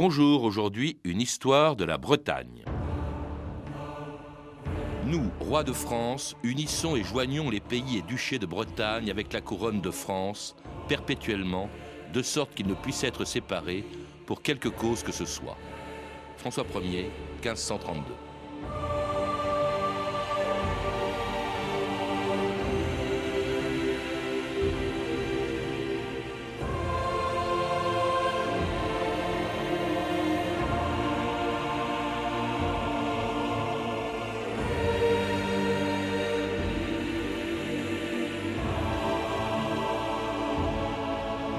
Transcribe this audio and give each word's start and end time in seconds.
Bonjour, 0.00 0.44
aujourd'hui 0.44 0.96
une 1.02 1.20
histoire 1.20 1.74
de 1.74 1.84
la 1.84 1.98
Bretagne. 1.98 2.62
Nous, 5.06 5.28
rois 5.40 5.64
de 5.64 5.72
France, 5.72 6.36
unissons 6.44 6.94
et 6.94 7.02
joignons 7.02 7.50
les 7.50 7.58
pays 7.58 7.98
et 7.98 8.02
duchés 8.02 8.38
de 8.38 8.46
Bretagne 8.46 9.10
avec 9.10 9.32
la 9.32 9.40
couronne 9.40 9.80
de 9.80 9.90
France, 9.90 10.54
perpétuellement, 10.86 11.68
de 12.12 12.22
sorte 12.22 12.54
qu'ils 12.54 12.68
ne 12.68 12.74
puissent 12.74 13.02
être 13.02 13.24
séparés 13.24 13.84
pour 14.24 14.40
quelque 14.40 14.68
cause 14.68 15.02
que 15.02 15.10
ce 15.10 15.24
soit. 15.24 15.56
François 16.36 16.64
Ier, 16.80 17.10
1532. 17.42 18.27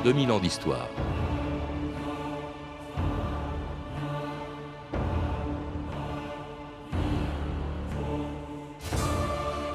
2000 0.10 0.32
ans 0.32 0.40
d'histoire. 0.40 0.90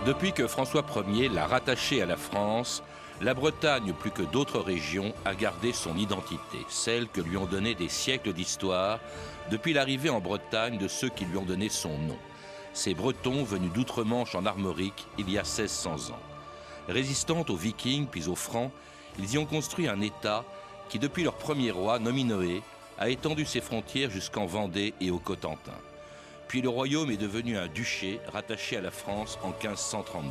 Depuis 0.04 0.32
que 0.32 0.48
François 0.48 0.84
Ier 1.06 1.28
l'a 1.28 1.46
rattaché 1.46 2.02
à 2.02 2.06
la 2.06 2.16
France, 2.16 2.82
la 3.20 3.32
Bretagne, 3.32 3.92
plus 3.92 4.10
que 4.10 4.22
d'autres 4.22 4.58
régions, 4.58 5.14
a 5.24 5.36
gardé 5.36 5.72
son 5.72 5.96
identité, 5.96 6.58
celle 6.68 7.06
que 7.06 7.20
lui 7.20 7.36
ont 7.36 7.46
donnée 7.46 7.76
des 7.76 7.88
siècles 7.88 8.32
d'histoire, 8.32 8.98
depuis 9.52 9.72
l'arrivée 9.72 10.10
en 10.10 10.18
Bretagne 10.18 10.78
de 10.78 10.88
ceux 10.88 11.10
qui 11.10 11.26
lui 11.26 11.36
ont 11.36 11.44
donné 11.44 11.68
son 11.68 11.96
nom. 11.96 12.18
Ces 12.72 12.94
Bretons 12.94 13.44
venus 13.44 13.72
d'outre-Manche 13.72 14.34
en 14.34 14.46
Armorique 14.46 15.06
il 15.16 15.30
y 15.30 15.38
a 15.38 15.42
1600 15.42 16.10
ans. 16.10 16.22
Résistante 16.88 17.50
aux 17.50 17.56
Vikings 17.56 18.08
puis 18.08 18.26
aux 18.26 18.34
Francs, 18.34 18.72
ils 19.18 19.32
y 19.32 19.38
ont 19.38 19.46
construit 19.46 19.88
un 19.88 20.00
État 20.00 20.44
qui, 20.88 20.98
depuis 20.98 21.24
leur 21.24 21.34
premier 21.34 21.70
roi, 21.70 21.98
Nominoé, 21.98 22.62
a 22.98 23.08
étendu 23.08 23.44
ses 23.44 23.60
frontières 23.60 24.10
jusqu'en 24.10 24.46
Vendée 24.46 24.94
et 25.00 25.10
au 25.10 25.18
Cotentin. 25.18 25.78
Puis 26.48 26.62
le 26.62 26.68
royaume 26.68 27.10
est 27.10 27.16
devenu 27.16 27.56
un 27.56 27.66
duché 27.66 28.20
rattaché 28.32 28.76
à 28.76 28.80
la 28.80 28.90
France 28.90 29.38
en 29.42 29.48
1532. 29.48 30.30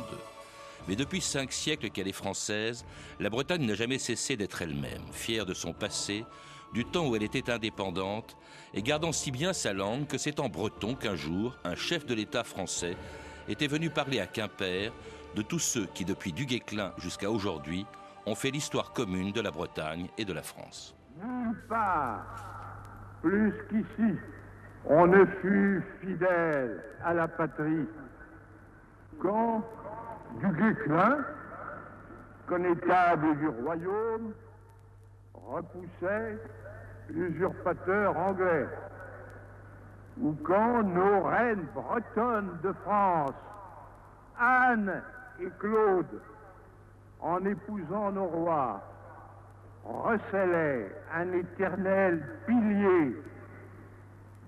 Mais 0.88 0.96
depuis 0.96 1.20
cinq 1.20 1.52
siècles 1.52 1.90
qu'elle 1.90 2.08
est 2.08 2.12
française, 2.12 2.84
la 3.20 3.30
Bretagne 3.30 3.66
n'a 3.66 3.74
jamais 3.74 3.98
cessé 3.98 4.36
d'être 4.36 4.62
elle-même, 4.62 5.02
fière 5.12 5.46
de 5.46 5.54
son 5.54 5.72
passé, 5.72 6.24
du 6.72 6.84
temps 6.84 7.06
où 7.06 7.16
elle 7.16 7.22
était 7.22 7.50
indépendante, 7.50 8.36
et 8.74 8.82
gardant 8.82 9.12
si 9.12 9.30
bien 9.30 9.52
sa 9.52 9.72
langue 9.72 10.06
que 10.06 10.18
c'est 10.18 10.40
en 10.40 10.48
breton 10.48 10.94
qu'un 10.94 11.16
jour, 11.16 11.56
un 11.64 11.76
chef 11.76 12.04
de 12.04 12.14
l'État 12.14 12.44
français 12.44 12.96
était 13.48 13.66
venu 13.66 13.90
parler 13.90 14.20
à 14.20 14.26
Quimper 14.26 14.92
de 15.34 15.42
tous 15.42 15.58
ceux 15.58 15.86
qui, 15.94 16.04
depuis 16.04 16.32
Duguesclin 16.32 16.92
jusqu'à 16.98 17.30
aujourd'hui, 17.30 17.86
ont 18.26 18.34
fait 18.34 18.50
l'histoire 18.50 18.92
commune 18.92 19.32
de 19.32 19.40
la 19.40 19.50
Bretagne 19.50 20.08
et 20.18 20.24
de 20.24 20.32
la 20.32 20.42
France. 20.42 20.96
Nulle 21.22 21.56
part, 21.68 22.24
plus 23.22 23.52
qu'ici, 23.68 24.18
on 24.86 25.06
ne 25.06 25.24
fut 25.40 25.82
fidèle 26.00 26.82
à 27.04 27.14
la 27.14 27.28
patrie 27.28 27.86
quand 29.20 29.62
du 30.40 30.48
Guéclin, 30.48 31.18
connétable 32.46 33.38
du 33.38 33.48
royaume, 33.48 34.32
repoussait 35.34 36.38
l'usurpateur 37.08 38.16
anglais, 38.16 38.66
ou 40.20 40.32
quand 40.44 40.82
nos 40.82 41.22
reines 41.22 41.66
bretonnes 41.74 42.58
de 42.62 42.72
France, 42.84 43.34
Anne 44.38 45.02
et 45.40 45.50
Claude, 45.58 46.20
en 47.24 47.42
épousant 47.46 48.12
nos 48.12 48.26
rois, 48.26 48.82
recélait 49.82 50.90
un 51.14 51.32
éternel 51.32 52.22
pilier 52.46 53.16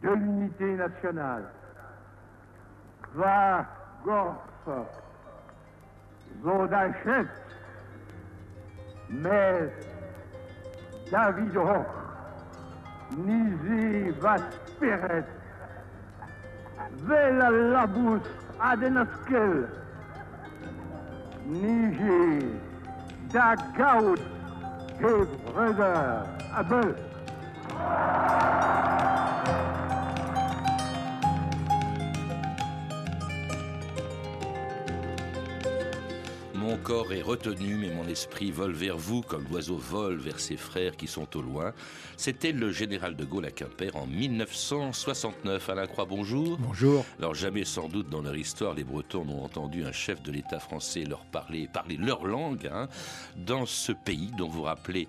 de 0.02 0.08
l'unité 0.10 0.74
nationale. 0.76 1.44
Va, 3.14 3.64
Gorf, 4.04 4.36
Zodachet, 6.42 7.26
mais 9.08 9.72
David 11.10 11.56
Roch, 11.56 11.86
Nizi 13.16 14.10
Vasperet, 14.20 15.24
Vela 17.04 17.86
Adenaskel, 18.60 19.68
Niger, 21.46 22.65
dug 23.36 23.80
out 23.80 24.18
his 24.98 25.28
brother 25.52 26.26
Abel. 26.56 26.94
Mon 36.58 36.78
corps 36.78 37.12
est 37.12 37.20
retenu, 37.20 37.74
mais 37.74 37.90
mon 37.90 38.08
esprit 38.08 38.50
vole 38.50 38.72
vers 38.72 38.96
vous 38.96 39.20
comme 39.20 39.44
l'oiseau 39.50 39.76
vole 39.76 40.16
vers 40.16 40.40
ses 40.40 40.56
frères 40.56 40.96
qui 40.96 41.06
sont 41.06 41.36
au 41.36 41.42
loin. 41.42 41.74
C'était 42.16 42.52
le 42.52 42.72
général 42.72 43.14
de 43.14 43.26
Gaulle 43.26 43.44
à 43.44 43.50
Quimper 43.50 43.94
en 43.94 44.06
1969. 44.06 45.68
Alain 45.68 45.86
Croix, 45.86 46.06
bonjour. 46.06 46.56
Bonjour. 46.58 47.04
Alors 47.18 47.34
jamais 47.34 47.64
sans 47.64 47.88
doute 47.88 48.08
dans 48.08 48.22
leur 48.22 48.36
histoire, 48.36 48.72
les 48.74 48.84
Bretons 48.84 49.26
n'ont 49.26 49.44
entendu 49.44 49.84
un 49.84 49.92
chef 49.92 50.22
de 50.22 50.32
l'État 50.32 50.58
français 50.58 51.04
leur 51.04 51.26
parler, 51.26 51.68
parler 51.70 51.98
leur 51.98 52.24
langue, 52.24 52.70
hein, 52.72 52.88
dans 53.36 53.66
ce 53.66 53.92
pays 53.92 54.30
dont 54.38 54.48
vous 54.48 54.62
rappelez 54.62 55.08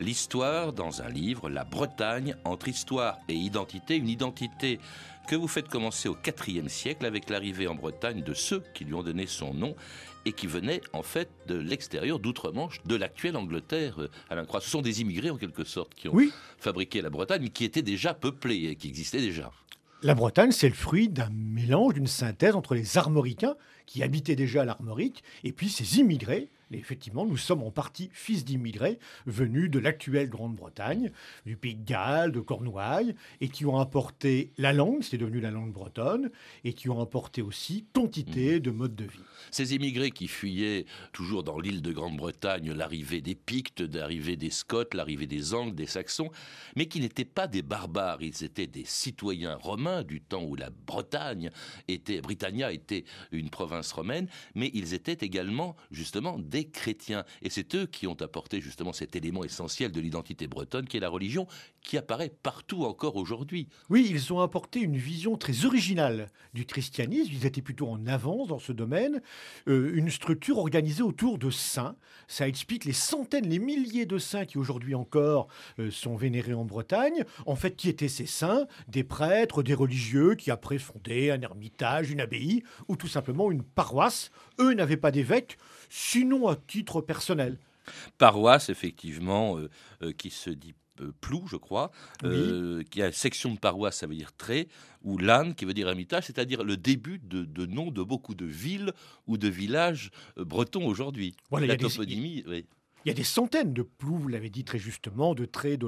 l'histoire 0.00 0.72
dans 0.72 1.02
un 1.02 1.08
livre, 1.08 1.50
La 1.50 1.64
Bretagne 1.64 2.36
entre 2.44 2.68
histoire 2.68 3.18
et 3.28 3.34
identité, 3.34 3.96
une 3.96 4.08
identité 4.08 4.80
que 5.28 5.36
vous 5.36 5.48
faites 5.48 5.68
commencer 5.68 6.08
au 6.08 6.16
IVe 6.46 6.68
siècle 6.68 7.04
avec 7.04 7.28
l'arrivée 7.28 7.66
en 7.66 7.74
Bretagne 7.74 8.22
de 8.22 8.32
ceux 8.32 8.62
qui 8.74 8.84
lui 8.84 8.94
ont 8.94 9.02
donné 9.02 9.26
son 9.26 9.52
nom 9.52 9.74
et 10.26 10.32
qui 10.32 10.46
venaient 10.46 10.82
en 10.92 11.02
fait 11.02 11.30
de 11.46 11.54
l'extérieur, 11.54 12.18
d'outre-Manche, 12.18 12.82
de 12.84 12.96
l'actuelle 12.96 13.36
Angleterre. 13.36 14.02
Euh, 14.02 14.10
Alain 14.28 14.44
Croix, 14.44 14.60
ce 14.60 14.68
sont 14.68 14.82
des 14.82 15.00
immigrés 15.00 15.30
en 15.30 15.36
quelque 15.36 15.64
sorte 15.64 15.94
qui 15.94 16.08
ont 16.08 16.18
fabriqué 16.58 17.00
la 17.00 17.08
Bretagne, 17.08 17.42
mais 17.42 17.48
qui 17.48 17.64
était 17.64 17.82
déjà 17.82 18.12
peuplée 18.12 18.66
et 18.66 18.76
qui 18.76 18.88
existait 18.88 19.20
déjà. 19.20 19.52
La 20.02 20.14
Bretagne, 20.14 20.52
c'est 20.52 20.68
le 20.68 20.74
fruit 20.74 21.08
d'un 21.08 21.30
mélange, 21.30 21.94
d'une 21.94 22.06
synthèse 22.06 22.54
entre 22.54 22.74
les 22.74 22.98
armoricains 22.98 23.54
qui 23.86 24.02
habitaient 24.02 24.36
déjà 24.36 24.64
l'Armorique 24.64 25.22
et 25.44 25.52
puis 25.52 25.68
ces 25.68 26.00
immigrés 26.00 26.48
effectivement, 26.72 27.24
nous 27.26 27.36
sommes 27.36 27.62
en 27.62 27.70
partie 27.70 28.10
fils 28.12 28.44
d'immigrés 28.44 28.98
venus 29.26 29.70
de 29.70 29.78
l'actuelle 29.78 30.28
Grande-Bretagne, 30.28 31.10
du 31.44 31.56
Pays 31.56 31.74
de 31.74 31.84
Galles, 31.84 32.32
de 32.32 32.40
Cornouailles, 32.40 33.14
et 33.40 33.48
qui 33.48 33.66
ont 33.66 33.78
apporté 33.78 34.52
la 34.58 34.72
langue, 34.72 35.02
c'est 35.02 35.18
devenu 35.18 35.40
la 35.40 35.50
langue 35.50 35.72
bretonne, 35.72 36.30
et 36.64 36.72
qui 36.72 36.88
ont 36.88 37.00
apporté 37.00 37.42
aussi 37.42 37.86
quantité 37.92 38.56
mmh. 38.56 38.60
de 38.60 38.70
modes 38.70 38.96
de 38.96 39.04
vie. 39.04 39.20
Ces 39.50 39.74
immigrés 39.74 40.10
qui 40.10 40.28
fuyaient 40.28 40.86
toujours 41.12 41.44
dans 41.44 41.58
l'île 41.58 41.82
de 41.82 41.92
Grande-Bretagne 41.92 42.72
l'arrivée 42.72 43.20
des 43.20 43.34
Pictes, 43.34 43.80
l'arrivée 43.80 44.36
des 44.36 44.50
Scots, 44.50 44.84
l'arrivée 44.92 45.26
des 45.26 45.54
Angles, 45.54 45.74
des 45.74 45.86
Saxons, 45.86 46.30
mais 46.74 46.86
qui 46.86 47.00
n'étaient 47.00 47.24
pas 47.24 47.46
des 47.46 47.62
barbares, 47.62 48.22
ils 48.22 48.44
étaient 48.44 48.66
des 48.66 48.84
citoyens 48.84 49.56
romains 49.56 50.02
du 50.02 50.20
temps 50.20 50.42
où 50.42 50.56
la 50.56 50.70
Bretagne 50.70 51.50
était, 51.88 52.20
Britannia 52.20 52.72
était 52.72 53.04
une 53.30 53.50
province 53.50 53.92
romaine, 53.92 54.28
mais 54.54 54.70
ils 54.74 54.94
étaient 54.94 55.24
également 55.24 55.76
justement 55.90 56.38
des 56.38 56.55
chrétiens. 56.64 57.24
Et 57.42 57.50
c'est 57.50 57.74
eux 57.74 57.86
qui 57.86 58.06
ont 58.06 58.20
apporté 58.20 58.60
justement 58.60 58.92
cet 58.92 59.16
élément 59.16 59.44
essentiel 59.44 59.92
de 59.92 60.00
l'identité 60.00 60.46
bretonne 60.46 60.86
qui 60.86 60.96
est 60.96 61.00
la 61.00 61.08
religion, 61.08 61.46
qui 61.82 61.96
apparaît 61.96 62.32
partout 62.42 62.84
encore 62.84 63.16
aujourd'hui. 63.16 63.68
Oui, 63.90 64.08
ils 64.10 64.32
ont 64.32 64.40
apporté 64.40 64.80
une 64.80 64.96
vision 64.96 65.36
très 65.36 65.64
originale 65.64 66.30
du 66.54 66.66
christianisme. 66.66 67.30
Ils 67.32 67.46
étaient 67.46 67.62
plutôt 67.62 67.88
en 67.88 68.06
avance 68.06 68.48
dans 68.48 68.58
ce 68.58 68.72
domaine. 68.72 69.20
Euh, 69.68 69.92
une 69.94 70.10
structure 70.10 70.58
organisée 70.58 71.02
autour 71.02 71.38
de 71.38 71.50
saints. 71.50 71.96
Ça 72.28 72.48
explique 72.48 72.84
les 72.84 72.92
centaines, 72.92 73.48
les 73.48 73.58
milliers 73.58 74.06
de 74.06 74.18
saints 74.18 74.46
qui 74.46 74.58
aujourd'hui 74.58 74.94
encore 74.94 75.48
euh, 75.78 75.90
sont 75.90 76.16
vénérés 76.16 76.54
en 76.54 76.64
Bretagne. 76.64 77.24
En 77.46 77.56
fait, 77.56 77.76
qui 77.76 77.88
étaient 77.88 78.08
ces 78.08 78.26
saints? 78.26 78.66
Des 78.88 79.04
prêtres, 79.04 79.62
des 79.62 79.74
religieux 79.74 80.34
qui 80.34 80.50
après 80.50 80.78
fondaient 80.78 81.30
un 81.30 81.40
ermitage, 81.40 82.10
une 82.10 82.20
abbaye 82.20 82.62
ou 82.88 82.96
tout 82.96 83.08
simplement 83.08 83.50
une 83.50 83.62
paroisse. 83.62 84.30
Eux 84.58 84.74
n'avaient 84.74 84.96
pas 84.96 85.10
d'évêque, 85.10 85.58
sinon 85.88 86.48
à 86.48 86.56
titre 86.56 87.00
personnel. 87.00 87.58
Paroisse, 88.18 88.68
effectivement, 88.68 89.58
euh, 89.58 89.70
euh, 90.02 90.12
qui 90.12 90.30
se 90.30 90.50
dit 90.50 90.74
euh, 91.00 91.12
plou, 91.20 91.46
je 91.46 91.56
crois, 91.56 91.92
qui 92.90 93.02
a 93.02 93.12
section 93.12 93.54
de 93.54 93.58
paroisse, 93.58 93.98
ça 93.98 94.06
veut 94.06 94.16
dire 94.16 94.32
trait, 94.36 94.66
ou 95.02 95.18
l'âne, 95.18 95.54
qui 95.54 95.64
veut 95.64 95.74
dire 95.74 95.88
ermitage, 95.88 96.24
c'est-à-dire 96.24 96.64
le 96.64 96.76
début 96.76 97.18
de, 97.18 97.44
de 97.44 97.66
nom 97.66 97.90
de 97.90 98.02
beaucoup 98.02 98.34
de 98.34 98.46
villes 98.46 98.92
ou 99.26 99.36
de 99.36 99.48
villages 99.48 100.10
bretons 100.36 100.86
aujourd'hui. 100.86 101.36
Voilà, 101.50 101.66
La 101.66 101.76
toponymie, 101.76 102.42
oui. 102.48 102.66
Il 103.06 103.10
y 103.10 103.12
a 103.12 103.14
des 103.14 103.22
centaines 103.22 103.72
de 103.72 103.82
plous, 103.82 104.18
vous 104.18 104.26
l'avez 104.26 104.50
dit 104.50 104.64
très 104.64 104.80
justement, 104.80 105.36
de 105.36 105.44
traits, 105.44 105.78
de 105.78 105.86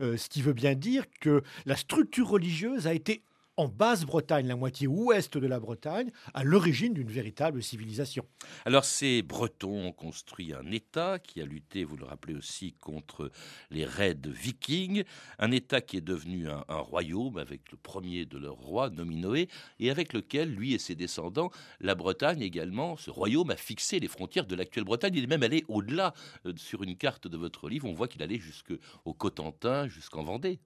euh, 0.00 0.16
ce 0.16 0.30
qui 0.30 0.40
veut 0.40 0.54
bien 0.54 0.74
dire 0.74 1.04
que 1.20 1.42
la 1.66 1.76
structure 1.76 2.26
religieuse 2.26 2.86
a 2.86 2.94
été 2.94 3.22
en 3.58 3.66
Basse-Bretagne, 3.66 4.46
la 4.46 4.54
moitié 4.54 4.86
ouest 4.86 5.36
de 5.36 5.46
la 5.46 5.58
Bretagne, 5.58 6.12
à 6.32 6.44
l'origine 6.44 6.94
d'une 6.94 7.10
véritable 7.10 7.60
civilisation. 7.60 8.24
Alors 8.64 8.84
ces 8.84 9.22
Bretons 9.22 9.86
ont 9.86 9.92
construit 9.92 10.54
un 10.54 10.70
État 10.70 11.18
qui 11.18 11.40
a 11.40 11.44
lutté, 11.44 11.82
vous 11.82 11.96
le 11.96 12.04
rappelez 12.04 12.34
aussi, 12.34 12.74
contre 12.74 13.32
les 13.70 13.84
raids 13.84 14.14
vikings, 14.26 15.02
un 15.40 15.50
État 15.50 15.80
qui 15.80 15.96
est 15.96 16.02
devenu 16.02 16.48
un, 16.48 16.62
royaume 16.68 17.36
avec 17.36 17.72
le 17.72 17.76
premier 17.76 18.26
de 18.26 18.38
leurs 18.38 18.54
rois, 18.54 18.90
Nominoé, 18.90 19.48
et 19.80 19.90
avec 19.90 20.12
lequel, 20.12 20.54
lui 20.54 20.74
et 20.74 20.78
ses 20.78 20.94
descendants, 20.94 21.50
la 21.80 21.96
Bretagne 21.96 22.42
également, 22.42 22.96
ce 22.96 23.10
royaume 23.10 23.50
a 23.50 23.56
fixé 23.56 23.98
les 23.98 24.08
frontières 24.08 24.46
de 24.46 24.54
l'actuelle 24.54 24.84
Bretagne. 24.84 25.14
Il 25.16 25.24
est 25.24 25.28
même 25.28 25.42
allé 25.42 25.64
au-delà. 25.66 26.14
Euh, 26.46 26.52
sur 26.56 26.84
une 26.84 26.96
carte 26.96 27.26
de 27.26 27.36
votre 27.36 27.68
livre, 27.68 27.88
on 27.88 27.92
voit 27.92 28.06
qu'il 28.06 28.22
allait 28.22 28.38
jusqu'au 28.38 29.14
Cotentin, 29.14 29.88
jusqu'en 29.88 30.22
Vendée. 30.22 30.60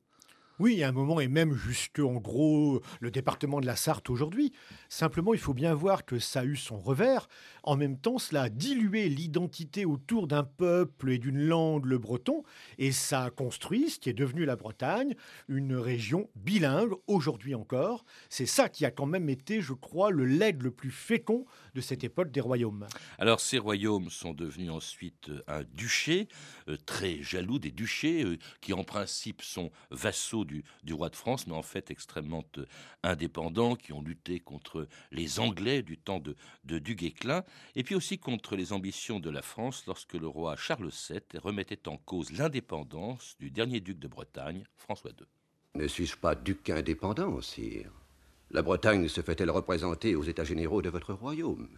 Oui, 0.63 0.85
a 0.85 0.91
un 0.91 0.93
moment, 0.93 1.19
et 1.19 1.27
même 1.27 1.57
jusque, 1.57 1.99
en 1.99 2.21
gros, 2.21 2.83
le 3.01 3.11
département 3.11 3.61
de 3.61 3.67
la 3.67 3.75
Sarthe 3.75 4.09
aujourd'hui. 4.11 4.53
Simplement, 4.89 5.35
il 5.35 5.41
faut 5.41 5.55
bien 5.55 5.75
voir 5.75 6.05
que 6.05 6.21
ça 6.21 6.43
a 6.43 6.45
eu 6.45 6.55
son 6.55 6.79
revers. 6.79 7.29
En 7.65 7.77
même 7.77 7.99
temps, 7.99 8.19
cela 8.19 8.43
a 8.43 8.49
dilué 8.49 9.09
l'identité 9.09 9.85
autour 9.85 10.29
d'un 10.29 10.45
peuple 10.45 11.11
et 11.11 11.19
d'une 11.19 11.41
langue, 11.41 11.87
le 11.87 11.99
breton, 11.99 12.45
et 12.79 12.93
ça 12.93 13.25
a 13.25 13.31
construit 13.31 13.91
ce 13.91 13.99
qui 13.99 14.09
est 14.09 14.13
devenu 14.13 14.45
la 14.45 14.55
Bretagne, 14.55 15.17
une 15.49 15.75
région 15.75 16.31
bilingue, 16.37 16.93
aujourd'hui 17.09 17.57
encore. 17.57 18.05
C'est 18.29 18.47
ça 18.47 18.69
qui 18.69 18.85
a 18.85 18.93
quand 18.93 19.07
même 19.07 19.29
été, 19.29 19.63
je 19.63 19.73
crois, 19.73 20.13
le 20.13 20.25
legs 20.27 20.63
le 20.63 20.71
plus 20.71 20.93
fécond 20.93 21.45
de 21.75 21.81
cette 21.81 22.05
époque 22.05 22.31
des 22.31 22.41
royaumes. 22.41 22.87
Alors, 23.19 23.41
ces 23.41 23.59
royaumes 23.59 24.11
sont 24.11 24.33
devenus 24.33 24.71
ensuite 24.71 25.29
un 25.49 25.65
duché, 25.65 26.29
euh, 26.69 26.77
très 26.87 27.21
jaloux 27.21 27.59
des 27.59 27.73
duchés, 27.73 28.23
euh, 28.23 28.39
qui 28.61 28.73
en 28.73 28.85
principe 28.85 29.43
sont 29.43 29.73
vassaux 29.91 30.45
du, 30.45 30.52
roi 30.91 31.09
de 31.09 31.17
France, 31.17 31.47
mais 31.47 31.55
en 31.55 31.63
fait 31.63 31.91
extrêmement 31.91 32.45
euh, 32.59 32.67
indépendants, 33.03 33.77
qui 33.77 33.93
ont 33.93 34.03
lutté 34.03 34.41
contre 34.41 34.89
les 35.11 35.41
Anglais 35.41 35.83
du 35.83 35.99
temps 35.99 36.21
de, 36.21 36.37
de 36.65 36.79
Duguesclin, 36.79 37.45
et 37.75 37.83
puis 37.83 37.95
aussi 37.95 38.19
contre 38.19 38.57
les 38.57 38.73
ambitions 38.73 39.21
de 39.21 39.31
la 39.31 39.43
France 39.43 39.85
lorsque 39.87 40.15
le 40.15 40.27
roi 40.27 40.57
Charles 40.57 40.91
VII 41.09 41.21
remettait 41.41 41.89
en 41.89 41.97
cause 41.97 42.33
l'indépendance 42.33 43.37
du 43.39 43.51
dernier 43.51 43.81
duc 43.81 43.99
de 43.99 44.09
Bretagne, 44.09 44.65
François 44.77 45.11
II. 45.11 45.27
Ne 45.75 45.89
suis-je 45.89 46.17
pas 46.17 46.35
duc 46.35 46.69
indépendant, 46.69 47.41
sire? 47.41 47.93
La 48.51 48.61
Bretagne 48.61 49.09
se 49.09 49.23
fait-elle 49.23 49.51
représenter 49.51 50.15
aux 50.15 50.25
États 50.25 50.45
généraux 50.45 50.83
de 50.83 50.91
votre 50.91 51.15
royaume? 51.15 51.69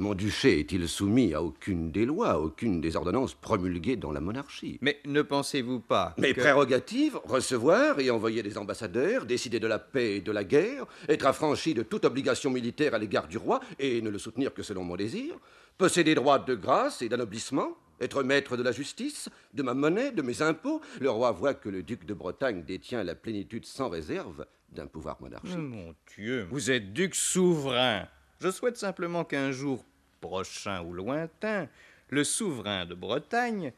Mon 0.00 0.14
duché 0.14 0.60
est-il 0.60 0.88
soumis 0.88 1.34
à 1.34 1.42
aucune 1.42 1.92
des 1.92 2.06
lois, 2.06 2.30
à 2.30 2.38
aucune 2.38 2.80
des 2.80 2.96
ordonnances 2.96 3.34
promulguées 3.34 3.96
dans 3.96 4.12
la 4.12 4.20
monarchie? 4.20 4.78
Mais 4.80 4.98
ne 5.04 5.20
pensez-vous 5.20 5.80
pas 5.80 6.14
Mes 6.18 6.32
prérogatives, 6.32 7.18
recevoir 7.24 8.00
et 8.00 8.10
envoyer 8.10 8.42
des 8.42 8.56
ambassadeurs, 8.56 9.26
décider 9.26 9.60
de 9.60 9.66
la 9.66 9.78
paix 9.78 10.16
et 10.16 10.20
de 10.20 10.32
la 10.32 10.42
guerre, 10.42 10.86
être 11.08 11.26
affranchi 11.26 11.74
de 11.74 11.82
toute 11.82 12.06
obligation 12.06 12.50
militaire 12.50 12.94
à 12.94 12.98
l'égard 12.98 13.28
du 13.28 13.36
roi 13.36 13.60
et 13.78 14.00
ne 14.00 14.08
le 14.08 14.18
soutenir 14.18 14.54
que 14.54 14.62
selon 14.62 14.84
mon 14.84 14.96
désir, 14.96 15.34
posséder 15.76 16.14
droits 16.14 16.38
de 16.38 16.54
grâce 16.54 17.02
et 17.02 17.08
d'anoblissement, 17.10 17.76
être 18.00 18.22
maître 18.22 18.56
de 18.56 18.62
la 18.62 18.72
justice, 18.72 19.28
de 19.52 19.62
ma 19.62 19.74
monnaie, 19.74 20.12
de 20.12 20.22
mes 20.22 20.40
impôts. 20.40 20.80
Le 20.98 21.10
roi 21.10 21.30
voit 21.32 21.52
que 21.54 21.68
le 21.68 21.82
duc 21.82 22.06
de 22.06 22.14
Bretagne 22.14 22.64
détient 22.64 23.04
la 23.04 23.14
plénitude 23.14 23.66
sans 23.66 23.90
réserve 23.90 24.46
d'un 24.72 24.86
pouvoir 24.86 25.20
monarchique. 25.20 25.58
Mon 25.58 25.94
Dieu, 26.16 26.46
vous 26.50 26.70
êtes 26.70 26.94
duc 26.94 27.14
souverain. 27.14 28.08
Je 28.40 28.50
souhaite 28.50 28.78
simplement 28.78 29.24
qu'un 29.24 29.52
jour 29.52 29.84
prochain 30.20 30.82
ou 30.82 30.94
lointain, 30.94 31.68
le 32.08 32.24
souverain 32.24 32.86
de 32.86 32.94
Bretagne 32.94 33.72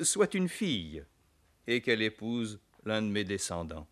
soit 0.00 0.32
une 0.34 0.48
fille 0.48 1.04
et 1.66 1.82
qu'elle 1.82 2.00
épouse 2.00 2.60
l'un 2.84 3.02
de 3.02 3.08
mes 3.08 3.24
descendants. 3.24 3.86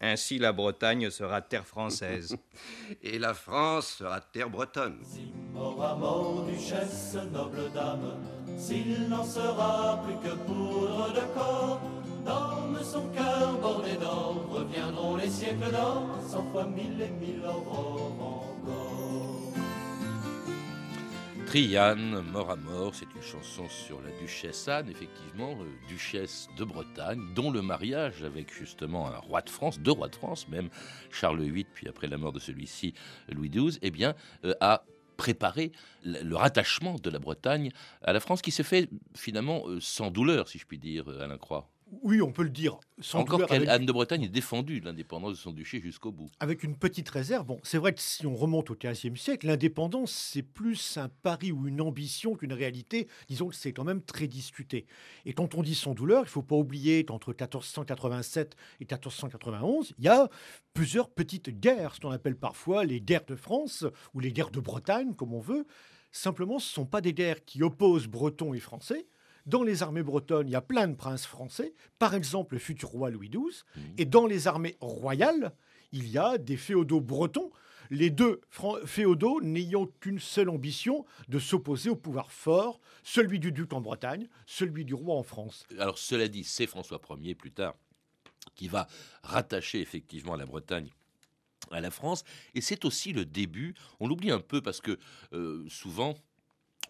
Ainsi 0.00 0.38
la 0.38 0.52
Bretagne 0.52 1.10
sera 1.10 1.42
terre 1.42 1.66
française. 1.66 2.36
et 3.02 3.18
la 3.18 3.34
France 3.34 3.98
sera 3.98 4.20
terre 4.20 4.50
bretonne. 4.50 4.98
Si 5.04 5.30
mort 5.52 5.84
à 5.84 5.94
mort, 5.94 6.46
duchesse, 6.46 7.16
noble 7.30 7.70
dame, 7.72 8.18
s'il 8.56 9.08
n'en 9.08 9.24
sera 9.24 10.02
plus 10.02 10.28
que 10.28 10.34
poudre 10.34 11.12
de 11.12 11.34
corps, 11.34 11.80
dans 12.24 12.82
son 12.82 13.08
cœur 13.10 13.58
bordé 13.60 13.96
d'or, 13.96 14.46
reviendront 14.48 15.16
les 15.16 15.30
siècles 15.30 15.70
d'or, 15.70 16.18
cent 16.28 16.50
fois 16.50 16.66
mille 16.66 17.00
et 17.00 17.10
mille 17.10 17.44
aurores 17.44 18.41
Trianne, 21.52 22.22
Mort 22.32 22.50
à 22.50 22.56
mort, 22.56 22.94
c'est 22.94 23.14
une 23.14 23.20
chanson 23.20 23.68
sur 23.68 24.00
la 24.00 24.10
duchesse 24.18 24.68
Anne, 24.68 24.88
effectivement, 24.88 25.50
euh, 25.60 25.66
duchesse 25.86 26.48
de 26.56 26.64
Bretagne, 26.64 27.20
dont 27.34 27.50
le 27.50 27.60
mariage 27.60 28.22
avec 28.22 28.50
justement 28.50 29.06
un 29.08 29.18
roi 29.18 29.42
de 29.42 29.50
France, 29.50 29.78
deux 29.78 29.90
rois 29.90 30.08
de 30.08 30.14
France 30.14 30.48
même, 30.48 30.70
Charles 31.10 31.42
VIII, 31.42 31.66
puis 31.74 31.88
après 31.90 32.06
la 32.06 32.16
mort 32.16 32.32
de 32.32 32.38
celui-ci, 32.38 32.94
Louis 33.28 33.50
XII, 33.50 33.78
eh 33.82 33.90
bien, 33.90 34.14
euh, 34.46 34.54
a 34.62 34.86
préparé 35.18 35.72
le 36.04 36.34
rattachement 36.34 36.94
de 36.94 37.10
la 37.10 37.18
Bretagne 37.18 37.70
à 38.00 38.14
la 38.14 38.20
France 38.20 38.40
qui 38.40 38.50
s'est 38.50 38.62
fait 38.62 38.88
finalement 39.14 39.68
euh, 39.68 39.78
sans 39.78 40.10
douleur, 40.10 40.48
si 40.48 40.56
je 40.56 40.64
puis 40.64 40.78
dire, 40.78 41.06
Alain 41.20 41.36
Croix. 41.36 41.68
Oui, 42.00 42.22
on 42.22 42.32
peut 42.32 42.42
le 42.42 42.50
dire. 42.50 42.78
Encore 43.12 43.46
qu'Anne 43.46 43.84
de 43.84 43.92
Bretagne 43.92 44.22
ait 44.22 44.28
défendu 44.28 44.80
l'indépendance 44.80 45.32
de 45.32 45.36
son 45.36 45.52
duché 45.52 45.78
jusqu'au 45.78 46.10
bout. 46.10 46.30
Avec 46.40 46.62
une 46.62 46.74
petite 46.74 47.08
réserve. 47.10 47.46
Bon, 47.46 47.60
c'est 47.62 47.76
vrai 47.76 47.92
que 47.92 48.00
si 48.00 48.26
on 48.26 48.34
remonte 48.34 48.70
au 48.70 48.74
XVe 48.74 49.14
siècle, 49.16 49.46
l'indépendance, 49.46 50.10
c'est 50.10 50.42
plus 50.42 50.96
un 50.96 51.10
pari 51.10 51.52
ou 51.52 51.68
une 51.68 51.82
ambition 51.82 52.34
qu'une 52.34 52.54
réalité. 52.54 53.08
Disons 53.28 53.48
que 53.48 53.54
c'est 53.54 53.74
quand 53.74 53.84
même 53.84 54.02
très 54.02 54.26
discuté. 54.26 54.86
Et 55.26 55.34
quand 55.34 55.54
on 55.54 55.62
dit 55.62 55.74
sans 55.74 55.92
douleur, 55.92 56.22
il 56.22 56.26
ne 56.26 56.30
faut 56.30 56.42
pas 56.42 56.56
oublier 56.56 57.04
qu'entre 57.04 57.30
1487 57.30 58.56
et 58.80 58.84
1491, 58.84 59.92
il 59.98 60.04
y 60.04 60.08
a 60.08 60.30
plusieurs 60.72 61.10
petites 61.10 61.50
guerres, 61.60 61.94
ce 61.94 62.00
qu'on 62.00 62.10
appelle 62.10 62.36
parfois 62.36 62.84
les 62.84 63.02
guerres 63.02 63.26
de 63.26 63.36
France 63.36 63.84
ou 64.14 64.20
les 64.20 64.32
guerres 64.32 64.50
de 64.50 64.60
Bretagne, 64.60 65.14
comme 65.14 65.34
on 65.34 65.40
veut. 65.40 65.66
Simplement, 66.10 66.58
ce 66.58 66.70
ne 66.70 66.74
sont 66.74 66.86
pas 66.86 67.00
des 67.00 67.14
guerres 67.14 67.44
qui 67.44 67.62
opposent 67.62 68.06
Bretons 68.06 68.54
et 68.54 68.60
Français, 68.60 69.06
dans 69.46 69.62
les 69.62 69.82
armées 69.82 70.02
bretonnes, 70.02 70.48
il 70.48 70.52
y 70.52 70.56
a 70.56 70.60
plein 70.60 70.88
de 70.88 70.94
princes 70.94 71.26
français, 71.26 71.74
par 71.98 72.14
exemple 72.14 72.54
le 72.54 72.60
futur 72.60 72.90
roi 72.90 73.10
Louis 73.10 73.28
XII, 73.28 73.64
mmh. 73.76 73.80
et 73.98 74.04
dans 74.04 74.26
les 74.26 74.46
armées 74.46 74.76
royales, 74.80 75.52
il 75.92 76.08
y 76.08 76.18
a 76.18 76.38
des 76.38 76.56
féodaux 76.56 77.00
bretons, 77.00 77.50
les 77.90 78.10
deux 78.10 78.40
féodaux 78.86 79.40
n'ayant 79.42 79.86
qu'une 80.00 80.18
seule 80.18 80.48
ambition, 80.48 81.04
de 81.28 81.38
s'opposer 81.38 81.90
au 81.90 81.96
pouvoir 81.96 82.32
fort, 82.32 82.80
celui 83.02 83.38
du 83.38 83.52
duc 83.52 83.72
en 83.74 83.80
Bretagne, 83.80 84.28
celui 84.46 84.84
du 84.84 84.94
roi 84.94 85.14
en 85.16 85.22
France. 85.22 85.66
Alors 85.78 85.98
cela 85.98 86.28
dit, 86.28 86.44
c'est 86.44 86.66
François 86.66 87.00
Ier 87.20 87.34
plus 87.34 87.52
tard 87.52 87.74
qui 88.54 88.68
va 88.68 88.88
rattacher 89.22 89.80
effectivement 89.80 90.36
la 90.36 90.46
Bretagne 90.46 90.88
à 91.70 91.80
la 91.80 91.90
France, 91.90 92.24
et 92.54 92.60
c'est 92.60 92.84
aussi 92.84 93.12
le 93.12 93.24
début, 93.24 93.74
on 94.00 94.08
l'oublie 94.08 94.30
un 94.30 94.40
peu 94.40 94.60
parce 94.60 94.80
que 94.80 94.98
euh, 95.32 95.64
souvent 95.68 96.16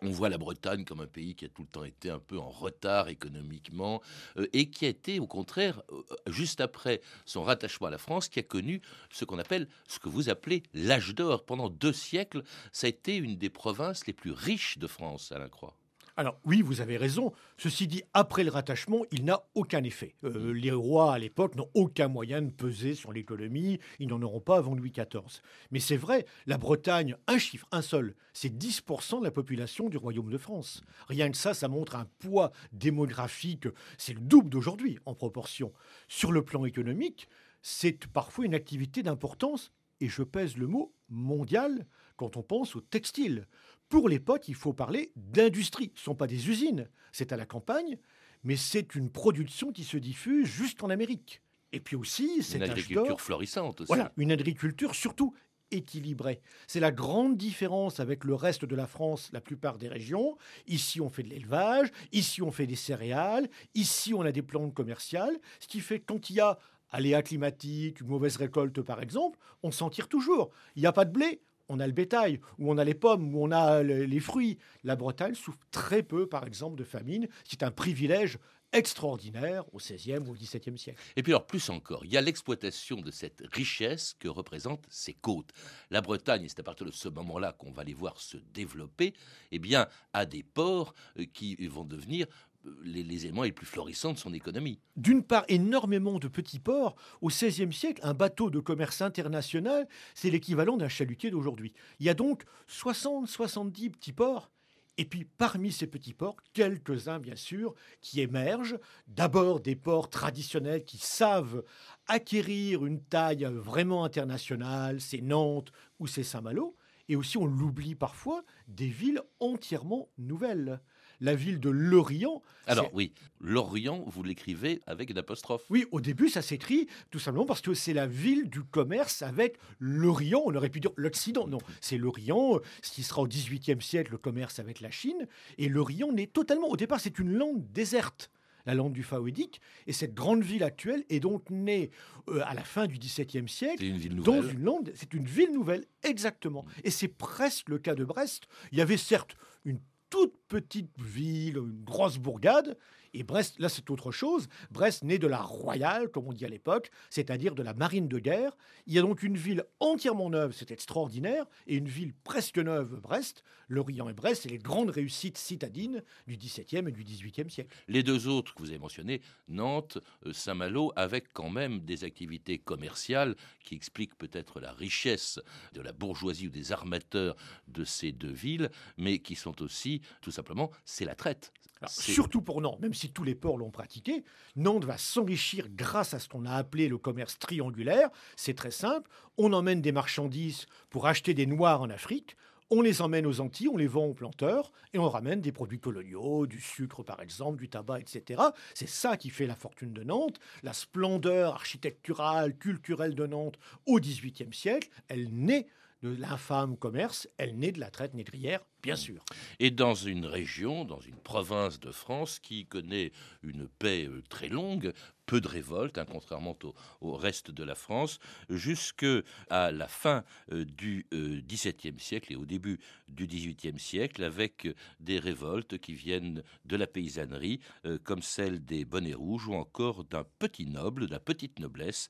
on 0.01 0.11
voit 0.11 0.29
la 0.29 0.39
Bretagne 0.39 0.85
comme 0.85 1.01
un 1.01 1.07
pays 1.07 1.35
qui 1.35 1.45
a 1.45 1.49
tout 1.49 1.63
le 1.63 1.69
temps 1.69 1.85
été 1.85 2.11
un 2.11 2.19
peu 2.19 2.39
en 2.39 2.49
retard 2.49 3.09
économiquement 3.09 4.01
euh, 4.37 4.47
et 4.53 4.71
qui 4.71 4.87
a 4.87 4.89
été 4.89 5.21
au 5.21 5.27
contraire, 5.27 5.83
euh, 5.91 6.03
juste 6.27 6.61
après 6.61 7.01
son 7.25 7.43
rattachement 7.43 7.89
à 7.89 7.91
la 7.91 7.99
France, 7.99 8.29
qui 8.29 8.39
a 8.39 8.43
connu 8.43 8.81
ce 9.11 9.25
qu'on 9.25 9.39
appelle, 9.39 9.69
ce 9.89 9.99
que 9.99 10.09
vous 10.09 10.29
appelez 10.29 10.63
l'âge 10.75 11.15
d'or. 11.15 11.45
Pendant 11.45 11.69
deux 11.69 11.93
siècles, 11.93 12.43
ça 12.73 12.87
a 12.87 12.91
été 12.91 13.17
une 13.17 13.37
des 13.37 13.51
provinces 13.51 14.07
les 14.07 14.13
plus 14.13 14.33
riches 14.33 14.79
de 14.79 14.87
France, 14.87 15.33
Alain 15.33 15.49
Croix. 15.49 15.77
Alors 16.17 16.39
oui, 16.45 16.61
vous 16.61 16.81
avez 16.81 16.97
raison. 16.97 17.33
Ceci 17.57 17.87
dit, 17.87 18.03
après 18.13 18.45
le 18.45 18.51
rattachement, 18.51 19.05
il 19.13 19.25
n'a 19.25 19.45
aucun 19.55 19.83
effet. 19.83 20.15
Euh, 20.25 20.53
les 20.53 20.71
rois 20.71 21.15
à 21.15 21.19
l'époque 21.19 21.55
n'ont 21.55 21.71
aucun 21.75 22.09
moyen 22.09 22.43
de 22.43 22.51
peser 22.51 22.95
sur 22.95 23.13
l'économie. 23.13 23.79
Ils 23.99 24.09
n'en 24.09 24.21
auront 24.21 24.41
pas 24.41 24.59
avant 24.59 24.75
Louis 24.75 24.91
XIV. 24.91 25.41
Mais 25.71 25.81
c'est 25.81 25.97
vrai, 25.97 26.27
la 26.47 26.59
Bretagne, 26.59 27.17
un 27.27 27.39
chiffre, 27.39 27.67
un 27.73 27.83
seul, 27.83 28.15
c'est 28.35 28.55
10% 28.55 29.21
de 29.21 29.25
la 29.25 29.31
population 29.31 29.89
du 29.89 29.97
Royaume 29.97 30.31
de 30.31 30.39
France. 30.39 30.83
Rien 31.09 31.31
que 31.31 31.37
ça, 31.37 31.55
ça 31.55 31.69
montre 31.69 31.97
un 31.97 32.07
poids 32.19 32.53
démographique. 32.73 33.69
C'est 33.97 34.15
le 34.15 34.21
double 34.21 34.51
d'aujourd'hui 34.51 34.99
en 35.07 35.15
proportion. 35.15 35.73
Sur 36.09 36.31
le 36.31 36.45
plan 36.45 36.67
économique, 36.67 37.29
c'est 37.63 38.07
parfois 38.09 38.45
une 38.45 38.55
activité 38.55 39.03
d'importance, 39.03 39.73
et 40.01 40.09
je 40.09 40.23
pèse 40.23 40.57
le 40.57 40.67
mot 40.67 40.93
mondial, 41.09 41.87
quand 42.17 42.37
on 42.37 42.43
pense 42.43 42.77
au 42.77 42.81
textile. 42.81 43.47
Pour 43.93 44.09
l'époque, 44.09 44.49
il 44.49 44.55
faut 44.55 44.73
parler 44.73 45.13
d'industrie. 45.17 45.93
Ce 45.95 46.01
ne 46.01 46.05
sont 46.05 46.15
pas 46.15 46.27
des 46.27 46.49
usines, 46.49 46.89
c'est 47.13 47.31
à 47.31 47.37
la 47.37 47.45
campagne, 47.45 47.99
mais 48.43 48.57
c'est 48.57 48.95
une 48.95 49.11
production 49.11 49.71
qui 49.71 49.85
se 49.85 49.99
diffuse 49.99 50.47
juste 50.47 50.83
en 50.83 50.89
Amérique. 50.89 51.43
Et 51.73 51.81
puis 51.81 51.95
aussi, 51.95 52.43
c'est 52.43 52.57
une 52.57 52.63
agriculture 52.63 53.21
florissante 53.21 53.83
aussi. 53.83 53.89
Voilà, 53.89 54.11
une 54.17 54.33
agriculture 54.33 54.95
surtout 54.95 55.35
équilibrée. 55.71 56.41
C'est 56.67 56.81
la 56.81 56.91
grande 56.91 57.37
différence 57.37 58.01
avec 58.01 58.25
le 58.25 58.35
reste 58.35 58.65
de 58.65 58.75
la 58.75 58.87
France, 58.87 59.29
la 59.35 59.43
plupart 59.43 59.77
des 59.77 59.89
régions. 59.89 60.39
Ici, 60.67 61.03
on 61.03 61.11
fait 61.11 61.23
de 61.23 61.29
l'élevage, 61.29 61.91
ici, 62.13 62.41
on 62.41 62.51
fait 62.51 62.67
des 62.67 62.77
céréales, 62.77 63.51
ici, 63.75 64.15
on 64.15 64.23
a 64.23 64.33
des 64.33 64.41
plantes 64.41 64.73
commerciales, 64.73 65.39
ce 65.61 65.67
qui 65.67 65.81
fait 65.81 66.01
que 66.01 66.07
quand 66.07 66.31
il 66.31 66.37
y 66.37 66.41
a 66.41 66.59
aléas 66.93 67.23
climatiques, 67.23 68.01
une 68.01 68.07
mauvaise 68.07 68.37
récolte 68.37 68.81
par 68.81 69.03
exemple, 69.03 69.39
on 69.63 69.71
s'en 69.71 69.91
tire 69.91 70.09
toujours. 70.09 70.51
Il 70.77 70.81
n'y 70.81 70.87
a 70.87 70.93
pas 70.93 71.05
de 71.05 71.13
blé, 71.13 71.43
on 71.73 71.81
a 71.81 71.87
le 71.87 71.93
bétail, 71.93 72.41
où 72.59 72.71
on 72.71 72.79
a 72.79 72.85
les 72.85 72.95
pommes, 72.95 73.35
où 73.35 73.43
on 73.43 73.51
a 73.51 73.83
les 73.83 74.21
fruits. 74.21 74.59
La 74.85 74.97
Bretagne 74.97 75.35
souffre 75.35 75.59
très 75.71 76.03
peu, 76.03 76.27
par 76.27 76.47
exemple, 76.47 76.77
de 76.77 76.85
famine. 76.85 77.29
C'est 77.45 77.63
un 77.63 77.71
privilège 77.71 78.39
extraordinaire 78.73 79.65
au 79.75 79.79
XVIe 79.79 80.19
ou 80.19 80.31
au 80.31 80.35
XVIIe 80.35 80.79
siècle. 80.79 81.01
Et 81.17 81.23
puis 81.23 81.33
alors 81.33 81.47
plus 81.47 81.69
encore, 81.71 82.05
il 82.05 82.13
y 82.13 82.17
a 82.17 82.21
l'exploitation 82.21 83.01
de 83.01 83.11
cette 83.11 83.43
richesse 83.53 84.15
que 84.19 84.29
représentent 84.29 84.87
ces 84.89 85.13
côtes. 85.13 85.51
La 85.91 86.01
Bretagne, 86.01 86.45
et 86.45 86.49
c'est 86.49 86.61
à 86.61 86.63
partir 86.63 86.87
de 86.87 86.91
ce 86.91 87.09
moment-là 87.09 87.53
qu'on 87.53 87.71
va 87.71 87.85
les 87.85 87.95
voir 87.95 88.19
se 88.19 88.39
développer, 88.55 89.13
eh 89.51 89.59
bien, 89.59 89.89
a 90.13 90.25
des 90.25 90.43
ports 90.43 90.95
euh, 91.19 91.27
qui 91.33 91.55
vont 91.67 91.85
devenir 91.85 92.27
euh, 92.27 92.52
les, 92.85 93.27
éléments 93.27 93.43
les 93.43 93.53
plus 93.53 93.67
florissants 93.67 94.13
de 94.13 94.19
son 94.19 94.33
économie. 94.33 94.79
D'une 94.97 95.23
part, 95.23 95.45
énormément 95.49 96.19
de 96.19 96.29
petits 96.29 96.59
ports. 96.59 96.97
Au 97.21 97.29
XVIe 97.29 97.73
siècle, 97.73 98.01
un 98.05 98.15
bateau 98.15 98.51
de 98.51 98.61
commerce 98.61 99.03
international, 99.03 99.89
c'est 100.15 100.31
l'équivalent 100.31 100.77
d'un 100.77 100.89
chalutier 100.89 101.31
d'aujourd'hui. 101.31 101.73
Il 102.01 102.07
y 102.07 102.09
a 102.09 102.15
donc 102.15 102.45
60-70 102.69 103.91
petits 103.91 104.13
ports 104.13 104.51
et 104.99 105.05
puis 105.07 105.25
parmi 105.25 105.73
ces 105.73 105.87
petits 105.87 106.13
ports, 106.13 106.37
quelques-uns 106.53 107.19
bien 107.19 107.37
sûr 107.37 107.75
qui 108.01 108.21
émergent. 108.21 108.79
D'abord 109.07 109.61
des 109.61 109.75
ports 109.75 110.11
traditionnels 110.11 110.85
qui 110.85 110.99
savent 110.99 111.65
acquérir 112.07 112.85
une 112.85 113.03
taille 113.03 113.49
vraiment 113.51 114.05
internationale, 114.05 115.01
c'est 115.01 115.23
Nantes 115.23 115.73
ou 115.99 116.07
c'est 116.07 116.23
Saint-Malo. 116.23 116.77
Et 117.09 117.17
aussi, 117.17 117.37
on 117.37 117.47
l'oublie 117.47 117.95
parfois, 117.95 118.45
des 118.69 118.89
villes 118.89 119.23
entièrement 119.41 120.09
nouvelles 120.19 120.81
la 121.23 121.35
ville 121.37 121.61
de 121.61 121.71
Lorient. 121.71 122.43
Alors 122.67 122.91
oui, 122.93 123.13
Lorient, 123.41 124.05
vous 124.09 124.23
l'écrivez 124.23 124.81
avec 124.87 125.09
une 125.09 125.19
apostrophe. 125.19 125.63
Oui, 125.71 125.87
au 125.93 126.01
début, 126.01 126.29
ça 126.29 126.43
s'écrit 126.43 126.89
tout 127.11 127.21
simplement 127.21 127.47
parce 127.47 127.61
que 127.61 127.75
c'est 127.75 127.93
la 127.93 128.07
ville 128.07 128.51
du 128.51 128.63
commerce 128.63 129.23
avec 129.23 129.57
l'Orient. 129.79 130.43
On 130.45 130.55
aurait 130.55 130.69
pu 130.69 130.81
dire 130.81 130.91
l'Occident. 130.97 131.47
Non, 131.47 131.59
c'est 131.81 131.97
l'Orient, 131.97 132.59
ce 132.83 132.91
qui 132.91 133.05
sera 133.05 133.23
au 133.23 133.29
XVIIIe 133.29 133.81
siècle 133.81 134.13
le 134.13 134.19
commerce 134.19 134.59
avec 134.59 134.81
la 134.81 134.91
Chine. 134.91 135.29
Et 135.59 135.69
l'Orient 135.69 136.13
n'est 136.13 136.27
totalement, 136.27 136.69
au 136.69 136.77
départ, 136.77 137.01
c'est 137.01 137.19
une 137.19 137.33
lande 137.33 137.65
déserte 137.73 138.31
la 138.65 138.75
lande 138.75 138.93
du 138.93 139.03
Faouédique. 139.03 139.61
Et 139.89 139.93
cette 139.93 140.15
grande 140.15 140.43
ville 140.45 140.63
actuelle 140.63 141.05
est 141.09 141.19
donc 141.19 141.51
née 141.51 141.91
euh, 142.29 142.43
à 142.45 142.55
la 142.55 142.63
fin 142.63 142.87
du 142.87 142.97
XVIIe 142.99 143.49
siècle. 143.49 143.83
Une 143.83 143.97
ville 143.97 144.17
dans 144.17 144.41
une 144.41 144.63
lande. 144.63 144.93
C'est 144.95 145.15
une 145.15 145.25
ville 145.25 145.53
nouvelle, 145.53 145.85
exactement. 146.05 146.65
Et 146.85 146.91
c'est 146.91 147.09
presque 147.09 147.69
le 147.69 147.79
cas 147.79 147.97
de 147.97 148.05
Brest. 148.05 148.47
Il 148.71 148.79
y 148.79 148.81
avait 148.81 148.97
certes 148.97 149.37
une 149.65 149.81
toute 150.13 150.35
petite 150.47 150.91
ville, 151.01 151.57
une 151.57 151.85
grosse 151.85 152.19
bourgade, 152.19 152.77
et 153.15 153.23
Brest, 153.25 153.59
là, 153.59 153.69
c'est 153.69 153.91
autre 153.91 154.11
chose. 154.11 154.49
Brest 154.71 155.03
naît 155.05 155.19
de 155.19 155.27
la 155.27 155.41
royale, 155.41 156.09
comme 156.09 156.27
on 156.27 156.33
dit 156.33 156.45
à 156.45 156.49
l'époque, 156.49 156.91
c'est-à-dire 157.11 157.55
de 157.55 157.63
la 157.63 157.75
marine 157.75 158.09
de 158.09 158.19
guerre. 158.19 158.57
Il 158.87 158.95
y 158.95 158.99
a 158.99 159.03
donc 159.03 159.23
une 159.23 159.37
ville 159.37 159.65
entièrement 159.81 160.31
neuve, 160.31 160.55
c'est 160.57 160.71
extraordinaire, 160.71 161.47
et 161.67 161.77
une 161.77 161.89
ville 161.89 162.15
presque 162.25 162.59
neuve, 162.59 163.01
Brest. 163.01 163.45
Lorient 163.69 164.09
et 164.09 164.13
Brest, 164.13 164.43
c'est 164.43 164.51
les 164.51 164.59
grandes 164.59 164.91
réussites 164.91 165.39
citadines 165.39 166.03
du 166.27 166.37
XVIIe 166.37 166.89
et 166.89 166.93
du 166.93 167.05
XVIIIe 167.05 167.51
siècle. 167.51 167.75
Les 167.89 168.03
deux 168.03 168.29
autres 168.29 168.55
que 168.55 168.63
vous 168.63 168.71
avez 168.71 168.79
mentionnés, 168.79 169.23
Nantes, 169.49 169.99
euh, 170.27 170.33
Saint-Malo, 170.33 170.93
avec 170.97 171.33
quand 171.33 171.51
même 171.51 171.81
des 171.81 172.05
activités 172.05 172.59
commerciales 172.59 173.35
qui 173.65 173.75
expliquent 173.75 174.17
peut-être 174.17 174.61
la 174.61 174.73
richesse 174.73 175.41
de 175.73 175.81
la 175.81 175.93
bourgeoisie 175.93 176.49
ou 176.49 176.51
des 176.51 176.73
armateurs 176.73 177.37
de 177.69 177.85
ces 177.85 178.13
deux 178.13 178.33
villes, 178.33 178.71
mais 178.97 179.21
qui 179.21 179.37
sont 179.37 179.63
aussi, 179.63 180.03
tout 180.21 180.31
simplement, 180.31 180.71
c'est 180.85 181.05
la 181.05 181.15
traite. 181.15 181.53
Surtout 181.89 182.41
pour 182.41 182.61
Nantes, 182.61 182.81
même 182.81 182.95
si 182.95 183.03
si 183.03 183.11
tous 183.11 183.25
les 183.25 183.35
ports 183.35 183.59
l'ont 183.59 183.73
pratiqué, 183.73 184.23
Nantes 184.55 184.85
va 184.85 184.97
s'enrichir 184.97 185.67
grâce 185.75 186.15
à 186.15 186.21
ce 186.21 186.29
qu'on 186.29 186.47
a 186.47 186.55
appelé 186.55 186.87
le 186.87 186.99
commerce 186.99 187.37
triangulaire. 187.37 188.11
C'est 188.37 188.55
très 188.55 188.71
simple. 188.71 189.11
On 189.39 189.53
emmène 189.53 189.83
des 189.83 189.91
marchandises 189.91 190.67
pour 190.89 191.09
acheter 191.09 191.35
des 191.35 191.47
noirs 191.47 191.83
en 191.83 191.91
Afrique. 191.91 192.37
On 192.71 192.81
les 192.81 193.03
emmène 193.03 193.27
aux 193.27 193.41
Antilles, 193.41 193.69
on 193.69 193.77
les 193.77 193.89
vend 193.89 194.05
aux 194.05 194.15
planteurs 194.15 194.71
et 194.95 195.01
on 195.01 195.11
ramène 195.11 195.41
des 195.41 195.51
produits 195.51 195.81
coloniaux, 195.81 196.47
du 196.47 196.61
sucre 196.61 197.03
par 197.03 197.21
exemple, 197.21 197.59
du 197.59 197.69
tabac, 197.69 197.99
etc. 197.99 198.41
C'est 198.73 198.89
ça 198.89 199.17
qui 199.17 199.31
fait 199.31 199.47
la 199.47 199.57
fortune 199.57 199.93
de 199.93 200.05
Nantes. 200.05 200.39
La 200.63 200.73
splendeur 200.73 201.55
architecturale, 201.55 202.57
culturelle 202.57 203.17
de 203.17 203.27
Nantes 203.27 203.59
au 203.87 203.99
XVIIIe 203.99 204.55
siècle, 204.55 204.89
elle 205.09 205.29
naît 205.35 205.67
de 206.03 206.15
l'infâme 206.17 206.77
commerce, 206.77 207.29
elle 207.39 207.59
naît 207.59 207.73
de 207.73 207.81
la 207.81 207.91
traite 207.91 208.15
négrière 208.15 208.61
bien 208.83 208.97
sûr. 208.97 209.25
Et 209.61 209.71
dans 209.71 209.95
une 209.95 210.27
région, 210.27 210.85
dans 210.85 211.01
une 211.01 211.17
province 211.17 211.79
de 211.81 211.93
France 211.93 212.39
qui 212.39 212.67
connaît 212.67 213.13
une 213.43 213.69
paix 213.69 214.07
euh, 214.07 214.23
très 214.29 214.49
longue, 214.49 214.93
peu 215.27 215.41
de 215.41 215.49
révoltes, 215.49 215.99
hein, 215.99 216.07
contrairement 216.11 216.57
au, 217.01 217.15
reste 217.15 217.51
de 217.51 217.65
la 217.65 217.75
France, 217.75 218.19
jusque 218.49 219.07
à 219.51 219.71
la 219.71 219.89
fin 219.89 220.25
euh, 220.53 220.65
du 220.65 221.07
euh, 221.13 221.41
XVIIe 221.47 221.99
siècle 221.99 222.33
et 222.33 222.37
au 222.37 222.45
début 222.45 222.79
du 223.09 223.27
XVIIIe 223.27 223.79
siècle, 223.79 224.25
avec 224.25 224.69
des 225.01 225.19
révoltes 225.19 225.79
qui 225.79 225.95
viennent 225.95 226.43
de 226.65 226.77
la 226.77 226.87
paysannerie, 226.87 227.61
comme 228.05 228.23
celle 228.23 228.65
des 228.65 228.85
bonnets 228.85 229.15
rouges, 229.15 229.49
ou 229.49 229.55
encore 229.55 230.05
d'un 230.05 230.25
petit 230.39 230.67
noble, 230.67 231.07
de 231.07 231.13
la 231.13 231.21
petite 231.21 231.59
noblesse, 231.59 232.09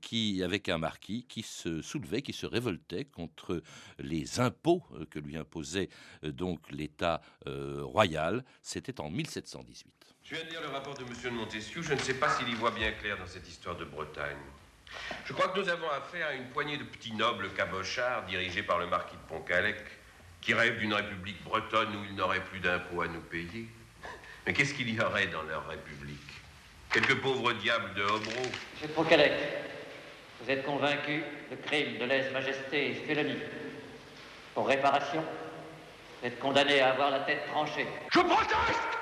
qui, 0.00 0.42
avec 0.42 0.68
un 0.68 0.78
marquis, 0.78 1.26
qui 1.28 1.42
se 1.42 1.82
soulevait, 1.82 2.22
qui 2.22 2.32
se 2.32 2.46
révoltait 2.46 3.04
contre 3.04 3.62
les 3.98 4.40
impôts 4.40 4.82
que 5.10 5.18
lui 5.18 5.36
imposait 5.36 5.88
euh, 6.24 6.32
donc 6.32 6.70
l'État 6.70 7.20
euh, 7.46 7.82
royal. 7.84 8.44
C'était 8.62 9.00
en 9.00 9.10
1718. 9.10 9.97
Je 10.24 10.34
viens 10.34 10.44
de 10.44 10.50
lire 10.50 10.60
le 10.60 10.68
rapport 10.68 10.94
de 10.94 11.02
M. 11.02 11.08
de 11.24 11.30
Montesquieu. 11.30 11.80
Je 11.82 11.94
ne 11.94 11.98
sais 11.98 12.14
pas 12.14 12.28
s'il 12.28 12.48
y 12.48 12.54
voit 12.54 12.70
bien 12.70 12.92
clair 12.92 13.16
dans 13.16 13.26
cette 13.26 13.48
histoire 13.48 13.76
de 13.76 13.84
Bretagne. 13.84 14.36
Je 15.24 15.32
crois 15.32 15.48
que 15.48 15.58
nous 15.58 15.68
avons 15.68 15.88
affaire 15.90 16.28
à 16.28 16.34
une 16.34 16.48
poignée 16.50 16.76
de 16.76 16.84
petits 16.84 17.14
nobles 17.14 17.50
cabochards 17.54 18.24
dirigés 18.26 18.62
par 18.62 18.78
le 18.78 18.86
marquis 18.86 19.16
de 19.16 19.22
Pontcallec, 19.28 19.82
qui 20.40 20.54
rêvent 20.54 20.78
d'une 20.78 20.94
république 20.94 21.42
bretonne 21.44 21.96
où 21.96 22.04
ils 22.04 22.14
n'auraient 22.14 22.44
plus 22.44 22.60
d'impôts 22.60 23.02
à 23.02 23.08
nous 23.08 23.20
payer. 23.20 23.68
Mais 24.46 24.52
qu'est-ce 24.52 24.74
qu'il 24.74 24.94
y 24.94 25.00
aurait 25.00 25.28
dans 25.28 25.42
leur 25.42 25.66
république? 25.66 26.18
Quelques 26.92 27.20
pauvres 27.20 27.52
diables 27.54 27.94
de 27.94 28.02
Hobro 28.02 28.42
Monsieur 28.74 28.88
Pontcallec, 28.94 29.32
vous 30.42 30.50
êtes 30.50 30.64
convaincu 30.64 31.22
de 31.50 31.56
crime 31.56 31.98
de 31.98 32.04
lèse-majesté 32.04 32.90
et 32.90 32.94
félonie 32.94 33.40
pour 34.54 34.68
réparation 34.68 35.24
vous 36.20 36.26
êtes 36.26 36.38
condamné 36.40 36.80
à 36.80 36.90
avoir 36.90 37.10
la 37.10 37.20
tête 37.20 37.46
tranchée. 37.46 37.86
Je 38.10 38.18
proteste 38.18 38.97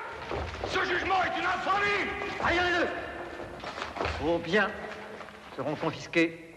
Ce 0.67 0.79
jugement 0.83 1.23
est 1.23 1.39
une 1.39 1.45
infamie 1.45 2.09
Regardez-le 2.39 2.87
Vos 4.21 4.37
biens 4.37 4.69
seront 5.55 5.75
confisqués 5.75 6.55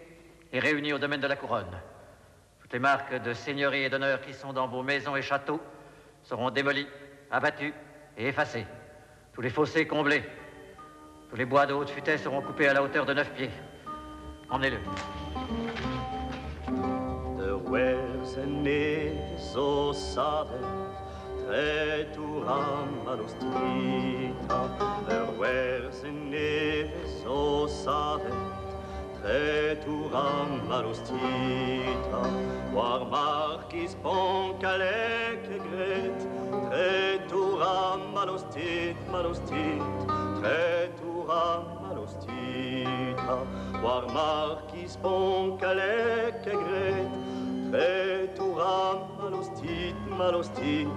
et 0.53 0.59
réunis 0.59 0.93
au 0.93 0.99
domaine 0.99 1.21
de 1.21 1.27
la 1.27 1.37
couronne. 1.37 1.71
Toutes 2.61 2.73
les 2.73 2.79
marques 2.79 3.23
de 3.23 3.33
seigneurie 3.33 3.85
et 3.85 3.91
d'honneur 3.91 4.21
qui 4.21 4.35
sont 4.35 4.53
dans 4.53 4.67
vos 4.67 4.83
maisons 4.83 5.17
et 5.17 5.23
châteaux 5.23 5.61
seront 6.23 6.51
démolies, 6.51 6.89
abattues 7.31 7.75
et 8.19 8.29
effacées. 8.29 8.67
Tous 9.33 9.41
les 9.41 9.51
fossés 9.51 9.87
comblés. 9.87 10.23
Tous 11.31 11.37
les 11.37 11.45
bois 11.45 11.67
de 11.67 11.73
haute 11.73 11.91
futaie 11.91 12.19
seront 12.19 12.43
coupés 12.43 12.69
à 12.69 12.75
la 12.75 12.83
hauteur 12.83 13.07
de 13.07 13.15
neuf 13.15 13.31
pieds. 13.33 13.51
Emmenez-le. 14.51 14.79
so 19.53 19.93
savet 19.93 20.61
treturam 21.51 22.91
alustrita 23.13 24.59
per 25.07 25.27
versene 25.41 26.93
so 27.19 27.67
savet 27.67 28.37
treturam 29.19 30.53
alustrita 30.79 32.21
war 32.77 33.01
marquis 33.15 33.97
poncalec 34.05 35.49
gret. 35.67 36.21
Treturam 36.71 38.03
alustit 38.23 38.97
malustit 39.11 39.83
treturam 40.39 41.67
alustita 41.91 43.37
war 43.83 44.05
marquis 44.19 44.97
poncalec 45.03 46.45
gret. 46.45 47.31
Malostit, 49.21 49.97
malostit, 50.19 50.89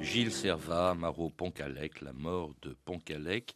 Gilles 0.00 0.30
Servat, 0.30 0.94
Marot 0.94 1.30
Poncalec, 1.30 2.02
la 2.02 2.12
mort 2.12 2.52
de 2.62 2.74
Poncalec. 2.84 3.54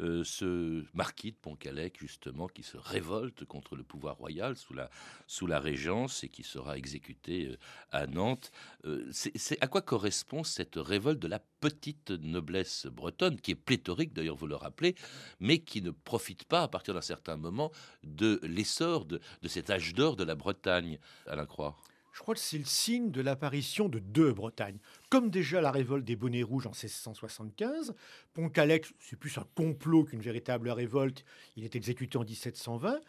Euh, 0.00 0.24
ce 0.24 0.84
marquis 0.92 1.32
de 1.32 1.36
Poncalec, 1.36 1.98
justement, 1.98 2.48
qui 2.48 2.62
se 2.62 2.76
révolte 2.76 3.46
contre 3.46 3.76
le 3.76 3.82
pouvoir 3.82 4.16
royal 4.16 4.54
sous 4.56 4.74
la, 4.74 4.90
sous 5.26 5.46
la 5.46 5.58
Régence 5.58 6.22
et 6.22 6.28
qui 6.28 6.42
sera 6.42 6.76
exécuté 6.76 7.46
euh, 7.46 7.56
à 7.92 8.06
Nantes. 8.06 8.50
Euh, 8.84 9.08
c'est 9.12 9.62
à 9.62 9.68
quoi 9.68 9.80
correspond 9.80 10.44
cette 10.44 10.76
révolte 10.76 11.18
de 11.18 11.28
la 11.28 11.38
petite 11.60 12.10
noblesse 12.10 12.86
bretonne, 12.86 13.40
qui 13.40 13.52
est 13.52 13.54
pléthorique, 13.54 14.12
d'ailleurs, 14.12 14.36
vous 14.36 14.46
le 14.46 14.56
rappelez, 14.56 14.94
mais 15.40 15.60
qui 15.60 15.80
ne 15.80 15.90
profite 15.90 16.44
pas, 16.44 16.62
à 16.62 16.68
partir 16.68 16.92
d'un 16.92 17.00
certain 17.00 17.36
moment, 17.36 17.72
de 18.04 18.38
l'essor 18.42 19.06
de, 19.06 19.20
de 19.40 19.48
cet 19.48 19.70
âge 19.70 19.94
d'or 19.94 20.16
de 20.16 20.24
la 20.24 20.34
Bretagne, 20.34 20.98
Alain 21.26 21.46
Croix? 21.46 21.74
Je 22.16 22.22
crois 22.22 22.34
que 22.34 22.40
c'est 22.40 22.56
le 22.56 22.64
signe 22.64 23.10
de 23.10 23.20
l'apparition 23.20 23.90
de 23.90 23.98
deux 23.98 24.32
Bretagnes. 24.32 24.78
Comme 25.10 25.28
déjà 25.28 25.60
la 25.60 25.70
révolte 25.70 26.06
des 26.06 26.16
bonnets 26.16 26.42
rouges 26.42 26.66
en 26.66 26.70
1675, 26.70 27.94
Pontcalec, 28.32 28.86
c'est 29.00 29.18
plus 29.18 29.36
un 29.36 29.44
complot 29.54 30.04
qu'une 30.04 30.22
véritable 30.22 30.70
révolte, 30.70 31.26
il 31.56 31.64
est 31.64 31.76
exécuté 31.76 32.16
en 32.16 32.24
1720, 32.24 33.00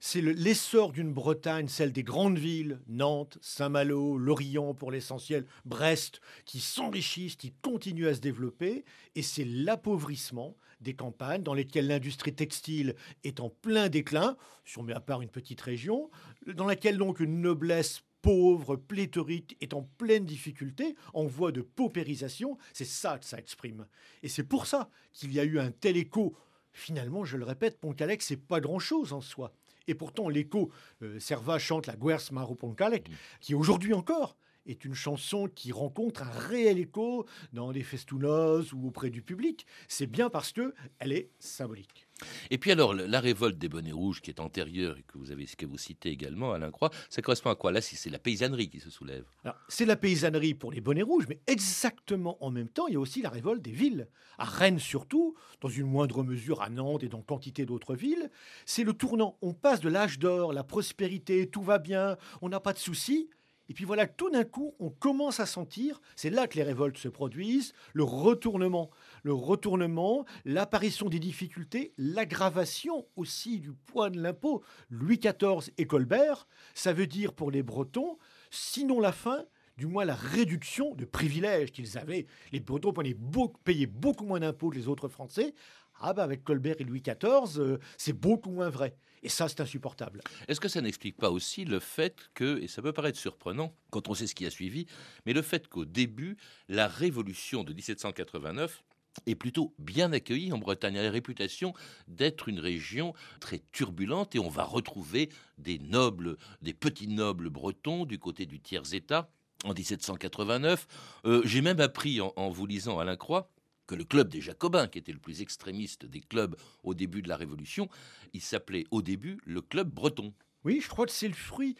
c'est 0.00 0.20
l'essor 0.20 0.90
d'une 0.90 1.12
Bretagne, 1.12 1.68
celle 1.68 1.92
des 1.92 2.02
grandes 2.02 2.38
villes, 2.38 2.80
Nantes, 2.88 3.38
Saint-Malo, 3.40 4.18
Lorient 4.18 4.74
pour 4.74 4.90
l'essentiel, 4.90 5.46
Brest, 5.64 6.20
qui 6.44 6.58
s'enrichissent, 6.58 7.36
qui 7.36 7.52
continuent 7.62 8.08
à 8.08 8.14
se 8.14 8.20
développer, 8.20 8.84
et 9.14 9.22
c'est 9.22 9.44
l'appauvrissement 9.44 10.56
des 10.80 10.94
campagnes 10.94 11.44
dans 11.44 11.54
lesquelles 11.54 11.86
l'industrie 11.86 12.34
textile 12.34 12.96
est 13.22 13.38
en 13.38 13.48
plein 13.48 13.88
déclin, 13.88 14.36
si 14.64 14.76
on 14.78 14.82
met 14.82 14.92
à 14.92 15.00
part 15.00 15.22
une 15.22 15.30
petite 15.30 15.60
région, 15.60 16.10
dans 16.46 16.66
laquelle 16.66 16.98
donc 16.98 17.20
une 17.20 17.40
noblesse 17.40 18.02
pauvre, 18.26 18.74
pléthorique, 18.74 19.56
est 19.60 19.72
en 19.72 19.82
pleine 19.98 20.24
difficulté, 20.24 20.96
en 21.14 21.26
voie 21.26 21.52
de 21.52 21.62
paupérisation, 21.62 22.58
c'est 22.72 22.84
ça 22.84 23.20
que 23.20 23.24
ça 23.24 23.38
exprime. 23.38 23.86
Et 24.24 24.28
c'est 24.28 24.42
pour 24.42 24.66
ça 24.66 24.90
qu'il 25.12 25.32
y 25.32 25.38
a 25.38 25.44
eu 25.44 25.60
un 25.60 25.70
tel 25.70 25.96
écho. 25.96 26.36
Finalement, 26.72 27.24
je 27.24 27.36
le 27.36 27.44
répète, 27.44 27.78
Pontcalec, 27.78 28.22
c'est 28.22 28.36
pas 28.36 28.58
grand-chose 28.58 29.12
en 29.12 29.20
soi. 29.20 29.52
Et 29.86 29.94
pourtant, 29.94 30.28
l'écho, 30.28 30.72
euh, 31.02 31.20
Serva 31.20 31.60
chante 31.60 31.86
la 31.86 31.94
Guers 31.94 32.32
Maro 32.32 32.56
Pontcalec, 32.56 33.08
qui 33.40 33.54
aujourd'hui 33.54 33.94
encore 33.94 34.36
est 34.66 34.84
une 34.84 34.94
chanson 34.94 35.46
qui 35.46 35.70
rencontre 35.70 36.24
un 36.24 36.30
réel 36.30 36.80
écho 36.80 37.26
dans 37.52 37.70
les 37.70 37.84
festounos 37.84 38.72
ou 38.72 38.88
auprès 38.88 39.10
du 39.10 39.22
public. 39.22 39.66
C'est 39.86 40.08
bien 40.08 40.30
parce 40.30 40.50
que 40.50 40.74
elle 40.98 41.12
est 41.12 41.30
symbolique. 41.38 42.05
Et 42.50 42.58
puis 42.58 42.72
alors, 42.72 42.94
la 42.94 43.20
révolte 43.20 43.58
des 43.58 43.68
bonnets 43.68 43.92
rouges 43.92 44.22
qui 44.22 44.30
est 44.30 44.40
antérieure 44.40 44.96
et 44.96 45.02
que 45.02 45.18
vous 45.18 45.32
avez, 45.32 45.44
que 45.46 45.66
vous 45.66 45.78
citez 45.78 46.08
également, 46.10 46.52
Alain 46.52 46.70
Croix, 46.70 46.90
ça 47.10 47.20
correspond 47.22 47.50
à 47.50 47.56
quoi? 47.56 47.72
Là, 47.72 47.80
c'est 47.80 48.10
la 48.10 48.18
paysannerie 48.18 48.70
qui 48.70 48.80
se 48.80 48.90
soulève. 48.90 49.24
C'est 49.68 49.84
la 49.84 49.96
paysannerie 49.96 50.54
pour 50.54 50.72
les 50.72 50.80
bonnets 50.80 51.02
rouges, 51.02 51.26
mais 51.28 51.40
exactement 51.46 52.38
en 52.44 52.50
même 52.50 52.68
temps, 52.68 52.86
il 52.86 52.94
y 52.94 52.96
a 52.96 53.00
aussi 53.00 53.22
la 53.22 53.30
révolte 53.30 53.62
des 53.62 53.72
villes. 53.72 54.08
À 54.38 54.44
Rennes 54.44 54.78
surtout, 54.78 55.34
dans 55.60 55.68
une 55.68 55.86
moindre 55.86 56.22
mesure 56.22 56.62
à 56.62 56.70
Nantes 56.70 57.02
et 57.02 57.08
dans 57.08 57.22
quantité 57.22 57.66
d'autres 57.66 57.94
villes, 57.94 58.30
c'est 58.64 58.84
le 58.84 58.92
tournant. 58.92 59.38
On 59.42 59.52
passe 59.52 59.80
de 59.80 59.88
l'âge 59.88 60.18
d'or, 60.18 60.52
la 60.52 60.64
prospérité, 60.64 61.48
tout 61.48 61.62
va 61.62 61.78
bien, 61.78 62.16
on 62.42 62.48
n'a 62.48 62.60
pas 62.60 62.72
de 62.72 62.78
soucis, 62.78 63.28
et 63.68 63.74
puis 63.74 63.84
voilà, 63.84 64.06
tout 64.06 64.30
d'un 64.30 64.44
coup, 64.44 64.74
on 64.78 64.90
commence 64.90 65.40
à 65.40 65.46
sentir, 65.46 66.00
c'est 66.14 66.30
là 66.30 66.46
que 66.46 66.56
les 66.56 66.62
révoltes 66.62 66.98
se 66.98 67.08
produisent, 67.08 67.72
le 67.92 68.04
retournement. 68.04 68.90
Le 69.22 69.32
retournement, 69.32 70.24
l'apparition 70.44 71.08
des 71.08 71.18
difficultés, 71.18 71.92
l'aggravation 71.98 73.06
aussi 73.16 73.58
du 73.58 73.72
poids 73.72 74.10
de 74.10 74.20
l'impôt. 74.20 74.62
Louis 74.88 75.18
XIV 75.18 75.72
et 75.78 75.86
Colbert, 75.86 76.46
ça 76.74 76.92
veut 76.92 77.06
dire 77.06 77.32
pour 77.32 77.50
les 77.50 77.62
Bretons, 77.62 78.18
sinon 78.50 79.00
la 79.00 79.12
fin, 79.12 79.44
du 79.76 79.86
moins 79.86 80.04
la 80.04 80.14
réduction 80.14 80.94
de 80.94 81.04
privilèges 81.04 81.72
qu'ils 81.72 81.98
avaient. 81.98 82.26
Les 82.52 82.60
Bretons 82.60 82.92
payaient 82.92 83.86
beaucoup 83.86 84.24
moins 84.24 84.40
d'impôts 84.40 84.70
que 84.70 84.76
les 84.76 84.88
autres 84.88 85.08
Français. 85.08 85.54
Ah 86.00 86.12
ben 86.12 86.22
avec 86.22 86.44
Colbert 86.44 86.76
et 86.78 86.84
Louis 86.84 87.02
XIV, 87.02 87.58
euh, 87.58 87.78
c'est 87.96 88.12
beaucoup 88.12 88.50
moins 88.50 88.68
vrai. 88.68 88.96
Et 89.22 89.28
ça, 89.28 89.48
c'est 89.48 89.60
insupportable. 89.60 90.20
Est-ce 90.46 90.60
que 90.60 90.68
ça 90.68 90.80
n'explique 90.80 91.16
pas 91.16 91.30
aussi 91.30 91.64
le 91.64 91.80
fait 91.80 92.30
que, 92.34 92.60
et 92.62 92.68
ça 92.68 92.82
peut 92.82 92.92
paraître 92.92 93.18
surprenant 93.18 93.74
quand 93.90 94.08
on 94.08 94.14
sait 94.14 94.26
ce 94.26 94.34
qui 94.34 94.46
a 94.46 94.50
suivi, 94.50 94.86
mais 95.24 95.32
le 95.32 95.42
fait 95.42 95.68
qu'au 95.68 95.84
début, 95.84 96.36
la 96.68 96.86
révolution 96.86 97.64
de 97.64 97.72
1789 97.72 98.84
est 99.24 99.34
plutôt 99.34 99.74
bien 99.78 100.12
accueillie 100.12 100.52
en 100.52 100.58
Bretagne. 100.58 100.94
Elle 100.94 101.00
a 101.00 101.04
la 101.04 101.10
réputation 101.10 101.72
d'être 102.06 102.48
une 102.48 102.60
région 102.60 103.14
très 103.40 103.62
turbulente 103.72 104.34
et 104.34 104.38
on 104.38 104.48
va 104.48 104.64
retrouver 104.64 105.30
des 105.58 105.78
nobles, 105.78 106.36
des 106.60 106.74
petits 106.74 107.08
nobles 107.08 107.48
bretons 107.48 108.04
du 108.04 108.18
côté 108.18 108.44
du 108.44 108.60
tiers-État 108.60 109.30
en 109.64 109.72
1789. 109.72 110.86
Euh, 111.24 111.42
j'ai 111.44 111.62
même 111.62 111.80
appris 111.80 112.20
en, 112.20 112.32
en 112.36 112.50
vous 112.50 112.66
lisant 112.66 112.98
Alain 112.98 113.16
Croix 113.16 113.50
que 113.86 113.94
le 113.94 114.04
club 114.04 114.28
des 114.28 114.40
Jacobins, 114.40 114.88
qui 114.88 114.98
était 114.98 115.12
le 115.12 115.18
plus 115.18 115.42
extrémiste 115.42 116.06
des 116.06 116.20
clubs 116.20 116.56
au 116.82 116.94
début 116.94 117.22
de 117.22 117.28
la 117.28 117.36
Révolution, 117.36 117.88
il 118.32 118.40
s'appelait 118.40 118.84
au 118.90 119.02
début 119.02 119.38
le 119.44 119.60
club 119.60 119.90
breton. 119.90 120.32
Oui, 120.64 120.80
je 120.82 120.88
crois 120.88 121.06
que 121.06 121.12
c'est 121.12 121.28
le 121.28 121.34
fruit, 121.34 121.76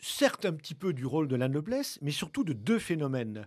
certes 0.00 0.44
un 0.44 0.52
petit 0.52 0.74
peu 0.74 0.92
du 0.92 1.06
rôle 1.06 1.28
de 1.28 1.36
la 1.36 1.48
noblesse, 1.48 1.98
mais 2.02 2.10
surtout 2.10 2.44
de 2.44 2.52
deux 2.52 2.78
phénomènes. 2.78 3.46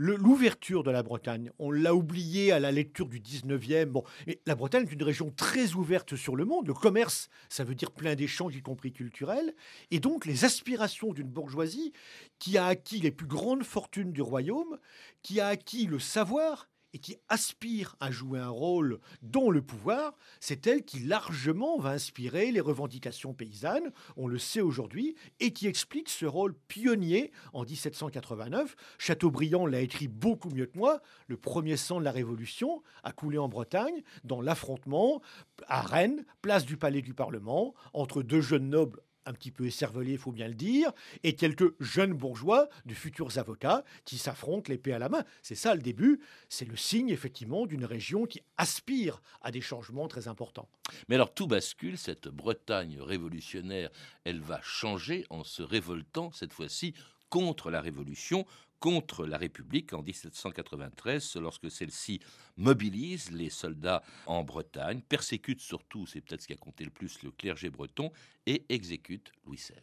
L'ouverture 0.00 0.84
de 0.84 0.92
la 0.92 1.02
Bretagne, 1.02 1.50
on 1.58 1.72
l'a 1.72 1.92
oublié 1.92 2.52
à 2.52 2.60
la 2.60 2.70
lecture 2.70 3.08
du 3.08 3.18
19e. 3.18 3.86
Bon, 3.86 4.04
la 4.46 4.54
Bretagne 4.54 4.86
est 4.86 4.92
une 4.92 5.02
région 5.02 5.32
très 5.32 5.72
ouverte 5.72 6.14
sur 6.14 6.36
le 6.36 6.44
monde. 6.44 6.68
Le 6.68 6.74
commerce, 6.74 7.28
ça 7.48 7.64
veut 7.64 7.74
dire 7.74 7.90
plein 7.90 8.14
d'échanges, 8.14 8.54
y 8.54 8.62
compris 8.62 8.92
culturels. 8.92 9.52
Et 9.90 9.98
donc, 9.98 10.24
les 10.24 10.44
aspirations 10.44 11.12
d'une 11.12 11.26
bourgeoisie 11.26 11.92
qui 12.38 12.58
a 12.58 12.66
acquis 12.66 13.00
les 13.00 13.10
plus 13.10 13.26
grandes 13.26 13.64
fortunes 13.64 14.12
du 14.12 14.22
royaume, 14.22 14.78
qui 15.22 15.40
a 15.40 15.48
acquis 15.48 15.86
le 15.86 15.98
savoir 15.98 16.68
et 16.92 16.98
qui 16.98 17.16
aspire 17.28 17.96
à 18.00 18.10
jouer 18.10 18.38
un 18.38 18.48
rôle 18.48 18.98
dans 19.22 19.50
le 19.50 19.62
pouvoir, 19.62 20.16
c'est 20.40 20.66
elle 20.66 20.84
qui 20.84 21.00
largement 21.00 21.78
va 21.78 21.90
inspirer 21.90 22.50
les 22.50 22.60
revendications 22.60 23.34
paysannes, 23.34 23.92
on 24.16 24.26
le 24.26 24.38
sait 24.38 24.60
aujourd'hui, 24.60 25.16
et 25.40 25.52
qui 25.52 25.66
explique 25.66 26.08
ce 26.08 26.26
rôle 26.26 26.54
pionnier 26.68 27.32
en 27.52 27.64
1789. 27.64 28.74
Chateaubriand 28.98 29.66
l'a 29.66 29.80
écrit 29.80 30.08
beaucoup 30.08 30.50
mieux 30.50 30.66
que 30.66 30.78
moi. 30.78 31.00
Le 31.26 31.36
premier 31.36 31.76
sang 31.76 31.98
de 31.98 32.04
la 32.04 32.12
Révolution 32.12 32.82
a 33.02 33.12
coulé 33.12 33.38
en 33.38 33.48
Bretagne 33.48 34.02
dans 34.24 34.40
l'affrontement 34.40 35.20
à 35.66 35.82
Rennes, 35.82 36.24
place 36.42 36.64
du 36.64 36.76
Palais 36.76 37.02
du 37.02 37.14
Parlement, 37.14 37.74
entre 37.92 38.22
deux 38.22 38.40
jeunes 38.40 38.68
nobles 38.68 39.00
un 39.28 39.32
petit 39.34 39.50
peu 39.50 39.66
écervelé, 39.66 40.12
il 40.12 40.18
faut 40.18 40.32
bien 40.32 40.48
le 40.48 40.54
dire, 40.54 40.90
et 41.22 41.34
quelques 41.34 41.74
jeunes 41.80 42.14
bourgeois, 42.14 42.68
de 42.86 42.94
futurs 42.94 43.38
avocats, 43.38 43.84
qui 44.04 44.16
s'affrontent 44.16 44.70
l'épée 44.70 44.92
à 44.92 44.98
la 44.98 45.08
main. 45.08 45.24
C'est 45.42 45.54
ça 45.54 45.74
le 45.74 45.82
début, 45.82 46.20
c'est 46.48 46.64
le 46.64 46.76
signe 46.76 47.10
effectivement 47.10 47.66
d'une 47.66 47.84
région 47.84 48.26
qui 48.26 48.42
aspire 48.56 49.20
à 49.42 49.50
des 49.50 49.60
changements 49.60 50.08
très 50.08 50.28
importants. 50.28 50.68
Mais 51.08 51.16
alors 51.16 51.34
tout 51.34 51.46
bascule, 51.46 51.98
cette 51.98 52.28
Bretagne 52.28 53.00
révolutionnaire, 53.00 53.90
elle 54.24 54.40
va 54.40 54.60
changer 54.62 55.26
en 55.28 55.44
se 55.44 55.62
révoltant 55.62 56.32
cette 56.32 56.52
fois-ci 56.54 56.94
contre 57.28 57.70
la 57.70 57.82
Révolution, 57.82 58.46
contre 58.80 59.26
la 59.26 59.38
République 59.38 59.92
en 59.92 60.02
1793, 60.02 61.36
lorsque 61.36 61.70
celle-ci 61.70 62.20
mobilise 62.56 63.30
les 63.30 63.50
soldats 63.50 64.02
en 64.26 64.44
Bretagne, 64.44 65.00
persécute 65.00 65.60
surtout, 65.60 66.06
c'est 66.06 66.20
peut-être 66.20 66.42
ce 66.42 66.46
qui 66.46 66.52
a 66.52 66.56
compté 66.56 66.84
le 66.84 66.90
plus, 66.90 67.22
le 67.22 67.30
clergé 67.30 67.70
breton, 67.70 68.10
et 68.46 68.64
exécute 68.68 69.32
Louis 69.46 69.56
XVI. 69.56 69.74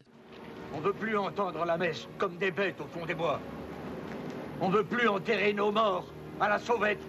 On 0.73 0.79
ne 0.79 0.85
veut 0.85 0.93
plus 0.93 1.17
entendre 1.17 1.63
la 1.65 1.77
messe 1.77 2.07
comme 2.17 2.37
des 2.37 2.51
bêtes 2.51 2.79
au 2.81 2.87
fond 2.87 3.05
des 3.05 3.15
bois. 3.15 3.39
On 4.61 4.69
ne 4.69 4.77
veut 4.77 4.85
plus 4.85 5.07
enterrer 5.07 5.53
nos 5.53 5.71
morts 5.71 6.11
à 6.39 6.49
la 6.49 6.59
sauvette. 6.59 7.01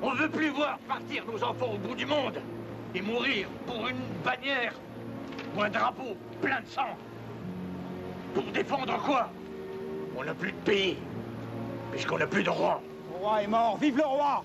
On 0.00 0.12
ne 0.12 0.18
veut 0.18 0.30
plus 0.30 0.50
voir 0.50 0.78
partir 0.80 1.24
nos 1.26 1.42
enfants 1.42 1.74
au 1.74 1.78
bout 1.78 1.94
du 1.94 2.06
monde 2.06 2.40
et 2.94 3.02
mourir 3.02 3.48
pour 3.66 3.88
une 3.88 4.00
bannière 4.24 4.74
ou 5.56 5.62
un 5.62 5.70
drapeau 5.70 6.16
plein 6.40 6.60
de 6.60 6.66
sang. 6.66 6.96
Pour 8.34 8.44
défendre 8.44 8.96
quoi? 9.02 9.30
On 10.20 10.24
n'a 10.24 10.34
plus 10.34 10.50
de 10.50 10.56
pays, 10.58 10.96
puisqu'on 11.92 12.18
n'a 12.18 12.26
plus 12.26 12.42
de 12.42 12.50
roi. 12.50 12.80
Le 13.12 13.18
roi 13.18 13.42
est 13.42 13.46
mort, 13.46 13.78
vive 13.78 13.96
le 13.96 14.04
roi 14.04 14.42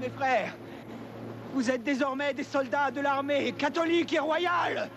Mes 0.00 0.08
frères, 0.10 0.54
vous 1.52 1.68
êtes 1.68 1.82
désormais 1.82 2.32
des 2.32 2.44
soldats 2.44 2.92
de 2.92 3.00
l'armée 3.00 3.50
catholique 3.52 4.12
et 4.12 4.20
royale 4.20 4.88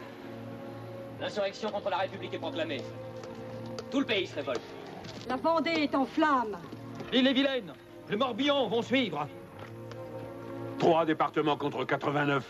L'insurrection 1.19 1.71
contre 1.71 1.89
la 1.89 1.97
République 1.97 2.33
est 2.35 2.39
proclamée. 2.39 2.81
Tout 3.89 4.01
le 4.01 4.05
pays 4.05 4.27
se 4.27 4.35
révolte. 4.35 4.61
La 5.27 5.37
Vendée 5.37 5.71
est 5.71 5.95
en 5.95 6.05
flammes. 6.05 6.57
L'île 7.11 7.27
et 7.27 7.33
Vilaine, 7.33 7.73
le 8.09 8.17
Morbihan 8.17 8.67
vont 8.67 8.83
suivre. 8.83 9.27
Trois 10.77 11.03
départements 11.03 11.57
contre 11.57 11.83
89. 11.83 12.45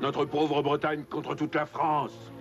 Notre 0.00 0.24
pauvre 0.24 0.62
Bretagne 0.62 1.04
contre 1.04 1.34
toute 1.34 1.54
la 1.54 1.66
France. 1.66 2.32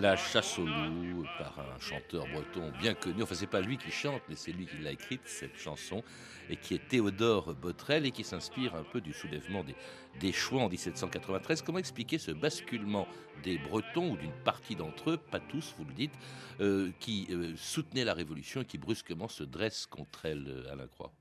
La 0.00 0.16
chasse 0.16 0.58
au 0.58 0.64
loup 0.64 1.26
par 1.36 1.58
un 1.58 1.78
chanteur 1.78 2.26
breton 2.32 2.72
bien 2.80 2.94
connu. 2.94 3.22
Enfin, 3.22 3.34
c'est 3.34 3.46
pas 3.46 3.60
lui 3.60 3.76
qui 3.76 3.90
chante, 3.90 4.22
mais 4.30 4.34
c'est 4.34 4.50
lui 4.50 4.64
qui 4.64 4.78
l'a 4.78 4.92
écrite, 4.92 5.20
cette 5.26 5.58
chanson, 5.58 6.02
et 6.48 6.56
qui 6.56 6.72
est 6.72 6.88
Théodore 6.88 7.54
Botrel 7.54 8.06
et 8.06 8.10
qui 8.10 8.24
s'inspire 8.24 8.74
un 8.74 8.82
peu 8.82 9.02
du 9.02 9.12
soulèvement 9.12 9.62
des, 9.62 9.74
des 10.18 10.32
Chouans 10.32 10.64
en 10.64 10.68
1793. 10.70 11.60
Comment 11.60 11.76
expliquer 11.76 12.16
ce 12.16 12.30
basculement 12.30 13.06
des 13.42 13.58
Bretons, 13.58 14.12
ou 14.12 14.16
d'une 14.16 14.32
partie 14.42 14.74
d'entre 14.74 15.10
eux, 15.10 15.16
pas 15.18 15.40
tous, 15.40 15.74
vous 15.76 15.84
le 15.84 15.92
dites, 15.92 16.14
euh, 16.60 16.90
qui 16.98 17.26
euh, 17.30 17.52
soutenaient 17.56 18.04
la 18.04 18.14
Révolution 18.14 18.62
et 18.62 18.64
qui 18.64 18.78
brusquement 18.78 19.28
se 19.28 19.44
dressent 19.44 19.84
contre 19.84 20.24
elle, 20.24 20.46
euh, 20.48 20.72
Alain 20.72 20.86
Croix? 20.86 21.12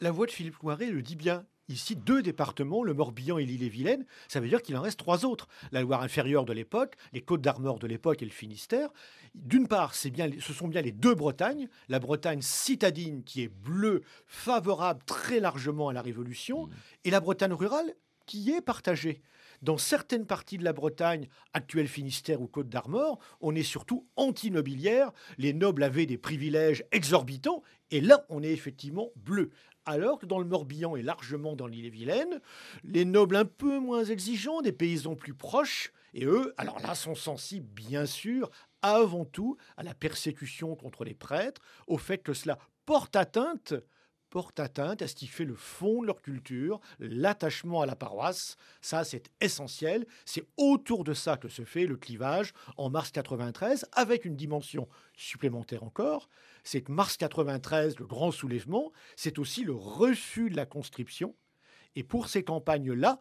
La 0.00 0.12
voix 0.12 0.26
de 0.26 0.30
Philippe 0.30 0.58
Loiret 0.62 0.92
le 0.92 1.02
dit 1.02 1.16
bien 1.16 1.44
ici 1.68 1.96
deux 1.96 2.22
départements, 2.22 2.82
le 2.82 2.94
Morbihan 2.94 3.38
et 3.38 3.44
l'Ille-et-Vilaine. 3.44 4.04
Ça 4.28 4.40
veut 4.40 4.48
dire 4.48 4.62
qu'il 4.62 4.76
en 4.76 4.82
reste 4.82 4.98
trois 4.98 5.24
autres. 5.24 5.48
La 5.72 5.82
Loire 5.82 6.02
inférieure 6.02 6.44
de 6.44 6.52
l'époque, 6.52 6.96
les 7.12 7.20
Côtes 7.20 7.42
d'Armor 7.42 7.78
de 7.78 7.86
l'époque 7.86 8.22
et 8.22 8.26
le 8.26 8.30
Finistère. 8.30 8.88
D'une 9.34 9.68
part, 9.68 9.94
c'est 9.94 10.10
bien, 10.10 10.30
ce 10.40 10.52
sont 10.52 10.68
bien 10.68 10.82
les 10.82 10.92
deux 10.92 11.14
Bretagnes. 11.14 11.68
La 11.88 11.98
Bretagne 11.98 12.42
citadine 12.42 13.22
qui 13.24 13.42
est 13.42 13.48
bleue, 13.48 14.02
favorable 14.26 15.02
très 15.06 15.40
largement 15.40 15.88
à 15.88 15.92
la 15.92 16.02
Révolution, 16.02 16.48
Mmh. 16.48 16.70
et 17.04 17.10
la 17.10 17.20
Bretagne 17.20 17.52
rurale 17.52 17.94
qui 18.26 18.50
est 18.50 18.60
partagée. 18.60 19.22
Dans 19.62 19.78
certaines 19.78 20.26
parties 20.26 20.58
de 20.58 20.64
la 20.64 20.72
Bretagne, 20.72 21.28
actuelle 21.52 21.88
Finistère 21.88 22.40
ou 22.40 22.46
Côte 22.46 22.68
d'Armor, 22.68 23.18
on 23.40 23.54
est 23.54 23.62
surtout 23.62 24.06
anti-nobiliaire. 24.16 25.10
Les 25.36 25.52
nobles 25.52 25.82
avaient 25.82 26.06
des 26.06 26.18
privilèges 26.18 26.84
exorbitants, 26.92 27.62
et 27.90 28.00
là, 28.00 28.24
on 28.28 28.42
est 28.42 28.52
effectivement 28.52 29.08
bleu. 29.16 29.50
Alors 29.88 30.18
que 30.18 30.26
dans 30.26 30.38
le 30.38 30.44
Morbihan 30.44 30.96
et 30.96 31.02
largement 31.02 31.56
dans 31.56 31.66
l'île-et-Vilaine, 31.66 32.42
les 32.84 33.06
nobles 33.06 33.36
un 33.36 33.46
peu 33.46 33.78
moins 33.78 34.04
exigeants, 34.04 34.60
des 34.60 34.70
paysans 34.70 35.14
plus 35.14 35.32
proches, 35.32 35.94
et 36.12 36.26
eux, 36.26 36.52
alors 36.58 36.78
là, 36.80 36.94
sont 36.94 37.14
sensibles, 37.14 37.66
bien 37.66 38.04
sûr, 38.04 38.50
avant 38.82 39.24
tout 39.24 39.56
à 39.78 39.82
la 39.82 39.94
persécution 39.94 40.76
contre 40.76 41.04
les 41.04 41.14
prêtres, 41.14 41.62
au 41.86 41.96
fait 41.96 42.18
que 42.18 42.34
cela 42.34 42.58
porte 42.84 43.16
atteinte 43.16 43.72
porte 44.30 44.60
atteinte 44.60 45.02
à 45.02 45.08
ce 45.08 45.14
qui 45.14 45.26
fait 45.26 45.44
le 45.44 45.54
fond 45.54 46.02
de 46.02 46.06
leur 46.06 46.22
culture, 46.22 46.80
l'attachement 46.98 47.82
à 47.82 47.86
la 47.86 47.96
paroisse. 47.96 48.56
Ça, 48.80 49.04
c'est 49.04 49.30
essentiel. 49.40 50.06
C'est 50.24 50.46
autour 50.56 51.04
de 51.04 51.14
ça 51.14 51.36
que 51.36 51.48
se 51.48 51.64
fait 51.64 51.86
le 51.86 51.96
clivage 51.96 52.52
en 52.76 52.90
mars 52.90 53.10
93, 53.10 53.86
avec 53.92 54.24
une 54.24 54.36
dimension 54.36 54.88
supplémentaire 55.16 55.82
encore. 55.82 56.28
C'est 56.64 56.82
que 56.82 56.92
mars 56.92 57.16
93, 57.16 57.98
le 57.98 58.06
grand 58.06 58.30
soulèvement, 58.30 58.92
c'est 59.16 59.38
aussi 59.38 59.64
le 59.64 59.74
refus 59.74 60.50
de 60.50 60.56
la 60.56 60.66
conscription. 60.66 61.34
Et 61.96 62.02
pour 62.02 62.28
ces 62.28 62.44
campagnes-là, 62.44 63.18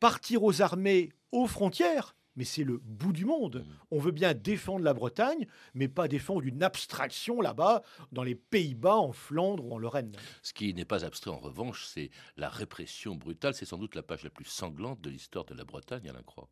partir 0.00 0.42
aux 0.42 0.62
armées 0.62 1.10
aux 1.32 1.46
frontières, 1.46 2.16
mais 2.36 2.44
c'est 2.44 2.64
le 2.64 2.78
bout 2.78 3.12
du 3.12 3.24
monde. 3.24 3.66
On 3.90 3.98
veut 3.98 4.12
bien 4.12 4.34
défendre 4.34 4.84
la 4.84 4.94
Bretagne, 4.94 5.46
mais 5.74 5.88
pas 5.88 6.08
défendre 6.08 6.42
une 6.42 6.62
abstraction 6.62 7.40
là-bas, 7.40 7.82
dans 8.12 8.22
les 8.22 8.34
Pays-Bas, 8.34 8.96
en 8.96 9.12
Flandre 9.12 9.66
ou 9.66 9.74
en 9.74 9.78
Lorraine. 9.78 10.12
Ce 10.42 10.52
qui 10.52 10.72
n'est 10.74 10.84
pas 10.84 11.04
abstrait 11.04 11.30
en 11.30 11.38
revanche, 11.38 11.86
c'est 11.86 12.10
la 12.36 12.48
répression 12.48 13.14
brutale. 13.14 13.54
C'est 13.54 13.64
sans 13.64 13.78
doute 13.78 13.94
la 13.94 14.02
page 14.02 14.22
la 14.22 14.30
plus 14.30 14.44
sanglante 14.44 15.00
de 15.00 15.10
l'histoire 15.10 15.44
de 15.44 15.54
la 15.54 15.64
Bretagne, 15.64 16.08
Alain 16.08 16.22
Croix. 16.22 16.48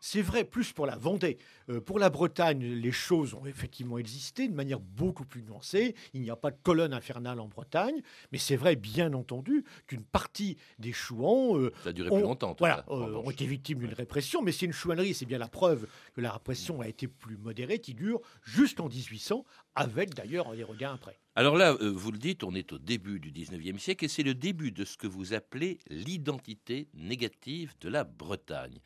C'est 0.00 0.22
vrai 0.22 0.44
plus 0.44 0.72
pour 0.72 0.86
la 0.86 0.96
Vendée. 0.96 1.38
Euh, 1.68 1.80
pour 1.80 1.98
la 1.98 2.08
Bretagne, 2.08 2.62
les 2.62 2.92
choses 2.92 3.34
ont 3.34 3.46
effectivement 3.46 3.98
existé 3.98 4.48
de 4.48 4.54
manière 4.54 4.80
beaucoup 4.80 5.24
plus 5.24 5.42
nuancée. 5.42 5.94
Il 6.14 6.22
n'y 6.22 6.30
a 6.30 6.36
pas 6.36 6.50
de 6.50 6.56
colonne 6.62 6.92
infernale 6.92 7.40
en 7.40 7.48
Bretagne, 7.48 8.00
mais 8.30 8.38
c'est 8.38 8.56
vrai, 8.56 8.76
bien 8.76 9.12
entendu, 9.12 9.64
qu'une 9.86 10.04
partie 10.04 10.56
des 10.78 10.92
chouans 10.92 11.58
euh, 11.58 11.72
Ça 11.82 11.90
a 11.90 11.92
duré 11.92 12.10
ont, 12.10 12.14
plus 12.16 12.22
longtemps. 12.22 12.50
en 12.50 12.54
tout 12.54 12.60
voilà, 12.60 12.84
cas, 12.88 12.92
euh, 12.92 13.16
ont 13.16 13.30
été 13.30 13.46
victimes 13.46 13.80
d'une 13.80 13.94
répression, 13.94 14.40
mais 14.42 14.52
c'est 14.52 14.66
une 14.66 14.72
chouannerie. 14.72 15.14
C'est 15.14 15.26
bien 15.26 15.38
la 15.38 15.48
preuve 15.48 15.86
que 16.14 16.20
la 16.20 16.30
répression 16.30 16.80
a 16.80 16.88
été 16.88 17.08
plus 17.08 17.36
modérée, 17.36 17.80
qui 17.80 17.94
dure 17.94 18.20
jusqu'en 18.44 18.88
1800, 18.88 19.44
avec 19.74 20.14
d'ailleurs 20.14 20.54
des 20.54 20.64
regains 20.64 20.94
après. 20.94 21.18
Alors 21.38 21.56
là, 21.56 21.76
euh, 21.80 21.92
vous 21.94 22.10
le 22.10 22.18
dites, 22.18 22.42
on 22.42 22.52
est 22.52 22.72
au 22.72 22.78
début 22.78 23.20
du 23.20 23.30
19e 23.30 23.78
siècle 23.78 24.04
et 24.04 24.08
c'est 24.08 24.24
le 24.24 24.34
début 24.34 24.72
de 24.72 24.84
ce 24.84 24.96
que 24.96 25.06
vous 25.06 25.34
appelez 25.34 25.78
l'identité 25.88 26.88
négative 26.94 27.74
de 27.80 27.88
la 27.88 28.02
Bretagne. 28.02 28.80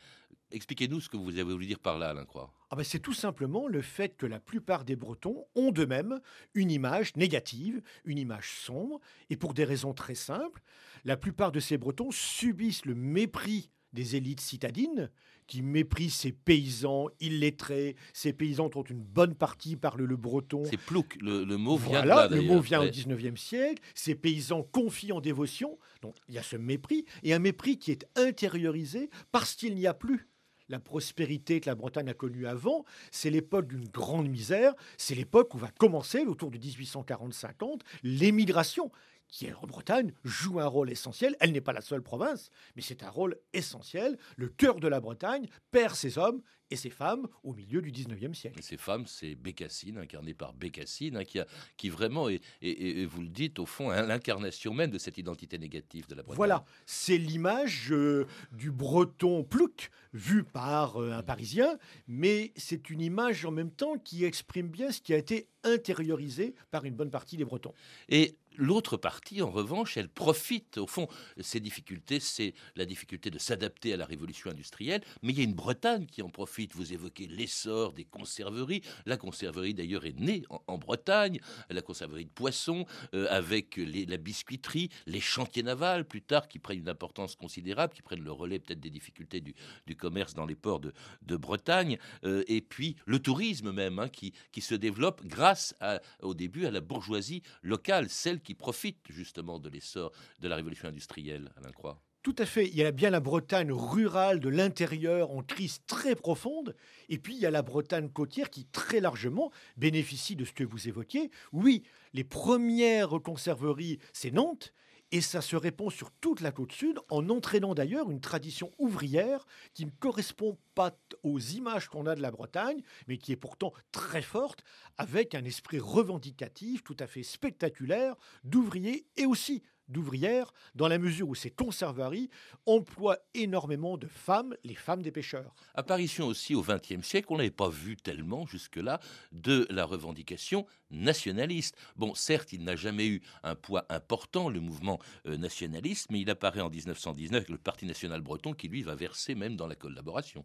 Expliquez-nous 0.52 1.00
ce 1.00 1.08
que 1.08 1.16
vous 1.16 1.30
avez 1.38 1.44
voulu 1.52 1.66
dire 1.66 1.78
par 1.78 1.98
là, 1.98 2.10
Alain 2.10 2.24
Croix. 2.24 2.52
Ah 2.70 2.76
ben, 2.76 2.84
c'est 2.84 3.00
tout 3.00 3.12
simplement 3.14 3.66
le 3.68 3.82
fait 3.82 4.16
que 4.16 4.26
la 4.26 4.38
plupart 4.40 4.84
des 4.84 4.96
Bretons 4.96 5.44
ont 5.54 5.72
d'eux-mêmes 5.72 6.20
une 6.54 6.70
image 6.70 7.16
négative, 7.16 7.82
une 8.04 8.18
image 8.18 8.50
sombre, 8.64 9.00
et 9.30 9.36
pour 9.36 9.54
des 9.54 9.64
raisons 9.64 9.94
très 9.94 10.14
simples. 10.14 10.62
La 11.04 11.16
plupart 11.16 11.52
de 11.52 11.60
ces 11.60 11.78
Bretons 11.78 12.10
subissent 12.10 12.84
le 12.86 12.94
mépris 12.94 13.70
des 13.92 14.16
élites 14.16 14.40
citadines, 14.40 15.10
qui 15.46 15.60
méprisent 15.60 16.14
ces 16.14 16.32
paysans 16.32 17.08
illettrés, 17.20 17.94
ces 18.14 18.32
paysans 18.32 18.70
dont 18.70 18.84
une 18.84 19.02
bonne 19.02 19.34
partie 19.34 19.76
parle 19.76 20.02
le 20.04 20.16
breton. 20.16 20.62
C'est 20.64 20.78
plouc, 20.80 21.18
le, 21.20 21.44
le 21.44 21.56
mot 21.58 21.76
vient 21.76 22.00
de 22.00 22.06
Voilà, 22.06 22.28
là 22.28 22.28
le 22.34 22.40
mot 22.40 22.60
vient 22.60 22.80
au 22.80 22.84
Ouais. 22.84 22.90
19e 22.90 23.36
siècle. 23.36 23.82
Ces 23.94 24.14
paysans 24.14 24.62
confient 24.62 25.12
en 25.12 25.20
dévotion. 25.20 25.78
Donc 26.00 26.14
il 26.28 26.34
y 26.34 26.38
a 26.38 26.42
ce 26.42 26.56
mépris, 26.56 27.04
et 27.22 27.34
un 27.34 27.38
mépris 27.38 27.78
qui 27.78 27.90
est 27.90 28.06
intériorisé 28.16 29.10
parce 29.30 29.54
qu'il 29.54 29.74
n'y 29.74 29.86
a 29.86 29.92
plus 29.92 30.26
la 30.72 30.80
prospérité 30.80 31.60
que 31.60 31.70
la 31.70 31.76
Bretagne 31.76 32.08
a 32.08 32.14
connue 32.14 32.46
avant. 32.46 32.84
C'est 33.10 33.30
l'époque 33.30 33.68
d'une 33.68 33.86
grande 33.86 34.28
misère. 34.28 34.74
C'est 34.96 35.14
l'époque 35.14 35.54
où 35.54 35.58
va 35.58 35.68
commencer, 35.68 36.24
autour 36.24 36.50
de 36.50 36.58
1840-50, 36.58 37.80
l'émigration 38.02 38.90
qui 39.32 39.50
en 39.50 39.66
Bretagne 39.66 40.12
joue 40.24 40.60
un 40.60 40.66
rôle 40.66 40.90
essentiel. 40.90 41.34
Elle 41.40 41.52
n'est 41.52 41.60
pas 41.60 41.72
la 41.72 41.80
seule 41.80 42.02
province, 42.02 42.50
mais 42.76 42.82
c'est 42.82 43.02
un 43.02 43.10
rôle 43.10 43.38
essentiel. 43.52 44.18
Le 44.36 44.48
cœur 44.48 44.78
de 44.78 44.86
la 44.86 45.00
Bretagne 45.00 45.48
perd 45.72 45.96
ses 45.96 46.18
hommes 46.18 46.42
et 46.70 46.76
ses 46.76 46.90
femmes 46.90 47.26
au 47.42 47.52
milieu 47.52 47.82
du 47.82 47.90
19e 47.92 48.34
siècle. 48.34 48.58
Et 48.58 48.62
ces 48.62 48.76
femmes, 48.76 49.06
c'est 49.06 49.34
Bécassine, 49.34 49.98
incarnée 49.98 50.34
par 50.34 50.54
Bécassine, 50.54 51.16
hein, 51.16 51.24
qui, 51.24 51.38
a, 51.38 51.46
qui 51.76 51.88
vraiment 51.90 52.28
est, 52.28 52.40
et, 52.62 53.04
vous 53.04 53.22
le 53.22 53.28
dites, 53.28 53.58
au 53.58 53.66
fond, 53.66 53.90
hein, 53.90 54.06
l'incarnation 54.06 54.72
même 54.72 54.90
de 54.90 54.98
cette 54.98 55.18
identité 55.18 55.58
négative 55.58 56.06
de 56.08 56.14
la 56.14 56.22
Bretagne. 56.22 56.36
Voilà, 56.36 56.64
c'est 56.86 57.18
l'image 57.18 57.92
euh, 57.92 58.26
du 58.52 58.70
breton 58.70 59.44
plouc 59.44 59.90
vu 60.14 60.44
par 60.44 60.96
euh, 60.96 61.12
un 61.12 61.22
Parisien, 61.22 61.78
mais 62.06 62.52
c'est 62.56 62.90
une 62.90 63.00
image 63.00 63.44
en 63.44 63.50
même 63.50 63.70
temps 63.70 63.98
qui 63.98 64.24
exprime 64.24 64.68
bien 64.68 64.92
ce 64.92 65.00
qui 65.00 65.12
a 65.12 65.18
été 65.18 65.48
intériorisé 65.64 66.54
par 66.70 66.84
une 66.84 66.94
bonne 66.94 67.10
partie 67.10 67.36
des 67.36 67.44
Bretons. 67.44 67.74
Et 68.08 68.36
l'autre 68.56 68.96
partie, 68.96 69.42
en 69.42 69.50
revanche, 69.50 69.96
elle 69.96 70.08
profite, 70.08 70.78
au 70.78 70.86
fond, 70.86 71.08
ces 71.40 71.60
difficultés, 71.60 72.20
c'est 72.20 72.54
la 72.76 72.84
difficulté 72.84 73.30
de 73.30 73.38
s'adapter 73.38 73.92
à 73.92 73.96
la 73.96 74.06
révolution 74.06 74.50
industrielle, 74.50 75.02
mais 75.22 75.32
il 75.32 75.38
y 75.38 75.40
a 75.40 75.44
une 75.44 75.54
Bretagne 75.54 76.06
qui 76.06 76.22
en 76.22 76.28
profite. 76.28 76.74
Vous 76.74 76.92
évoquez 76.92 77.26
l'essor 77.26 77.92
des 77.92 78.04
conserveries. 78.04 78.82
La 79.06 79.16
conserverie, 79.16 79.74
d'ailleurs, 79.74 80.04
est 80.04 80.18
née 80.18 80.42
en, 80.66 80.78
Bretagne, 80.78 81.40
la 81.70 81.82
conserverie 81.82 82.24
de 82.24 82.30
poissons, 82.30 82.86
euh, 83.14 83.26
avec 83.30 83.76
la 83.76 84.16
biscuiterie, 84.16 84.90
les 85.06 85.20
chantiers 85.20 85.62
navals, 85.62 86.04
plus 86.04 86.22
tard, 86.22 86.48
qui 86.48 86.58
prennent 86.58 86.80
une 86.80 86.88
importance 86.88 87.36
considérable, 87.36 87.94
qui 87.94 88.02
prennent 88.02 88.24
le 88.24 88.32
relais 88.32 88.58
peut-être 88.58 88.80
des 88.80 88.90
difficultés 88.90 89.40
du, 89.40 89.54
commerce 89.96 90.34
dans 90.34 90.46
les 90.46 90.54
ports 90.54 90.80
de, 90.80 90.92
Bretagne, 91.36 91.98
euh, 92.24 92.44
et 92.48 92.60
puis 92.60 92.96
le 93.06 93.18
tourisme 93.18 93.72
même, 93.72 93.98
hein, 93.98 94.08
qui, 94.08 94.32
se 94.60 94.74
développe 94.76 95.26
grâce 95.26 95.74
au 96.20 96.34
début 96.34 96.66
à 96.66 96.70
la 96.70 96.80
bourgeoisie 96.80 97.42
locale, 97.62 98.08
celle 98.08 98.40
qui 98.42 98.54
profite 98.54 98.98
justement 99.08 99.58
de 99.58 99.68
l'essor 99.68 100.12
de 100.40 100.48
la 100.48 100.56
révolution 100.56 100.88
industrielle, 100.88 101.52
Alain 101.56 101.72
Croix. 101.72 102.00
Tout 102.22 102.36
à 102.38 102.46
fait. 102.46 102.68
Il 102.68 102.76
y 102.76 102.84
a 102.84 102.92
bien 102.92 103.10
la 103.10 103.18
Bretagne 103.18 103.72
rurale 103.72 104.38
de 104.38 104.48
l'intérieur 104.48 105.32
en 105.32 105.42
crise 105.42 105.80
très 105.88 106.14
profonde, 106.14 106.76
et 107.08 107.18
puis 107.18 107.34
il 107.34 107.40
y 107.40 107.46
a 107.46 107.50
la 107.50 107.62
Bretagne 107.62 108.08
côtière 108.08 108.48
qui 108.48 108.64
très 108.66 109.00
largement 109.00 109.50
bénéficie 109.76 110.36
de 110.36 110.44
ce 110.44 110.52
que 110.52 110.62
vous 110.62 110.86
évoquiez. 110.86 111.32
Oui, 111.52 111.82
les 112.12 112.22
premières 112.22 113.20
conserveries, 113.22 113.98
c'est 114.12 114.30
Nantes, 114.30 114.72
et 115.12 115.20
ça 115.20 115.42
se 115.42 115.56
répand 115.56 115.92
sur 115.92 116.10
toute 116.10 116.40
la 116.40 116.50
côte 116.52 116.72
sud, 116.72 116.98
en 117.10 117.28
entraînant 117.28 117.74
d'ailleurs 117.74 118.10
une 118.10 118.20
tradition 118.20 118.72
ouvrière 118.78 119.46
qui 119.74 119.84
ne 119.84 119.90
correspond 119.90 120.58
pas 120.74 120.92
aux 121.22 121.38
images 121.38 121.88
qu'on 121.88 122.06
a 122.06 122.14
de 122.14 122.22
la 122.22 122.30
Bretagne, 122.30 122.82
mais 123.06 123.18
qui 123.18 123.30
est 123.30 123.36
pourtant 123.36 123.72
très 123.92 124.22
forte, 124.22 124.64
avec 124.96 125.34
un 125.34 125.44
esprit 125.44 125.78
revendicatif 125.78 126.82
tout 126.82 126.96
à 126.98 127.06
fait 127.06 127.22
spectaculaire 127.22 128.16
d'ouvriers 128.42 129.06
et 129.16 129.26
aussi 129.26 129.62
d'ouvrières, 129.92 130.52
dans 130.74 130.88
la 130.88 130.98
mesure 130.98 131.28
où 131.28 131.34
ces 131.34 131.50
conserveries 131.50 132.30
emploient 132.66 133.18
énormément 133.34 133.96
de 133.96 134.06
femmes, 134.06 134.54
les 134.64 134.74
femmes 134.74 135.02
des 135.02 135.12
pêcheurs. 135.12 135.54
Apparition 135.74 136.26
aussi 136.26 136.54
au 136.54 136.62
XXe 136.62 137.06
siècle, 137.06 137.28
on 137.30 137.36
n'avait 137.36 137.50
pas 137.50 137.68
vu 137.68 137.96
tellement 137.96 138.46
jusque-là, 138.46 139.00
de 139.30 139.66
la 139.70 139.84
revendication 139.84 140.66
nationaliste. 140.90 141.76
Bon, 141.96 142.14
certes, 142.14 142.52
il 142.52 142.64
n'a 142.64 142.76
jamais 142.76 143.06
eu 143.06 143.22
un 143.42 143.54
poids 143.54 143.86
important, 143.88 144.48
le 144.48 144.60
mouvement 144.60 144.98
euh, 145.26 145.36
nationaliste, 145.36 146.10
mais 146.10 146.20
il 146.20 146.30
apparaît 146.30 146.60
en 146.60 146.70
1919 146.70 147.36
avec 147.36 147.48
le 147.48 147.58
Parti 147.58 147.86
national 147.86 148.20
breton 148.20 148.52
qui, 148.52 148.68
lui, 148.68 148.82
va 148.82 148.94
verser 148.94 149.34
même 149.34 149.56
dans 149.56 149.66
la 149.66 149.74
collaboration. 149.74 150.44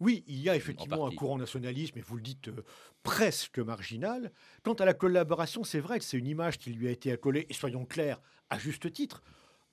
Oui, 0.00 0.24
il 0.26 0.40
y 0.40 0.48
a 0.48 0.56
effectivement 0.56 1.06
un 1.06 1.10
courant 1.10 1.36
nationalisme, 1.36 1.98
et 1.98 2.02
vous 2.02 2.16
le 2.16 2.22
dites 2.22 2.48
euh, 2.48 2.64
presque 3.02 3.58
marginal. 3.58 4.32
Quant 4.62 4.72
à 4.74 4.86
la 4.86 4.94
collaboration, 4.94 5.62
c'est 5.62 5.80
vrai 5.80 5.98
que 5.98 6.04
c'est 6.06 6.16
une 6.16 6.26
image 6.26 6.58
qui 6.58 6.70
lui 6.70 6.88
a 6.88 6.90
été 6.90 7.12
accolée, 7.12 7.46
et 7.50 7.52
soyons 7.52 7.84
clairs, 7.84 8.20
à 8.48 8.58
juste 8.58 8.90
titre, 8.92 9.22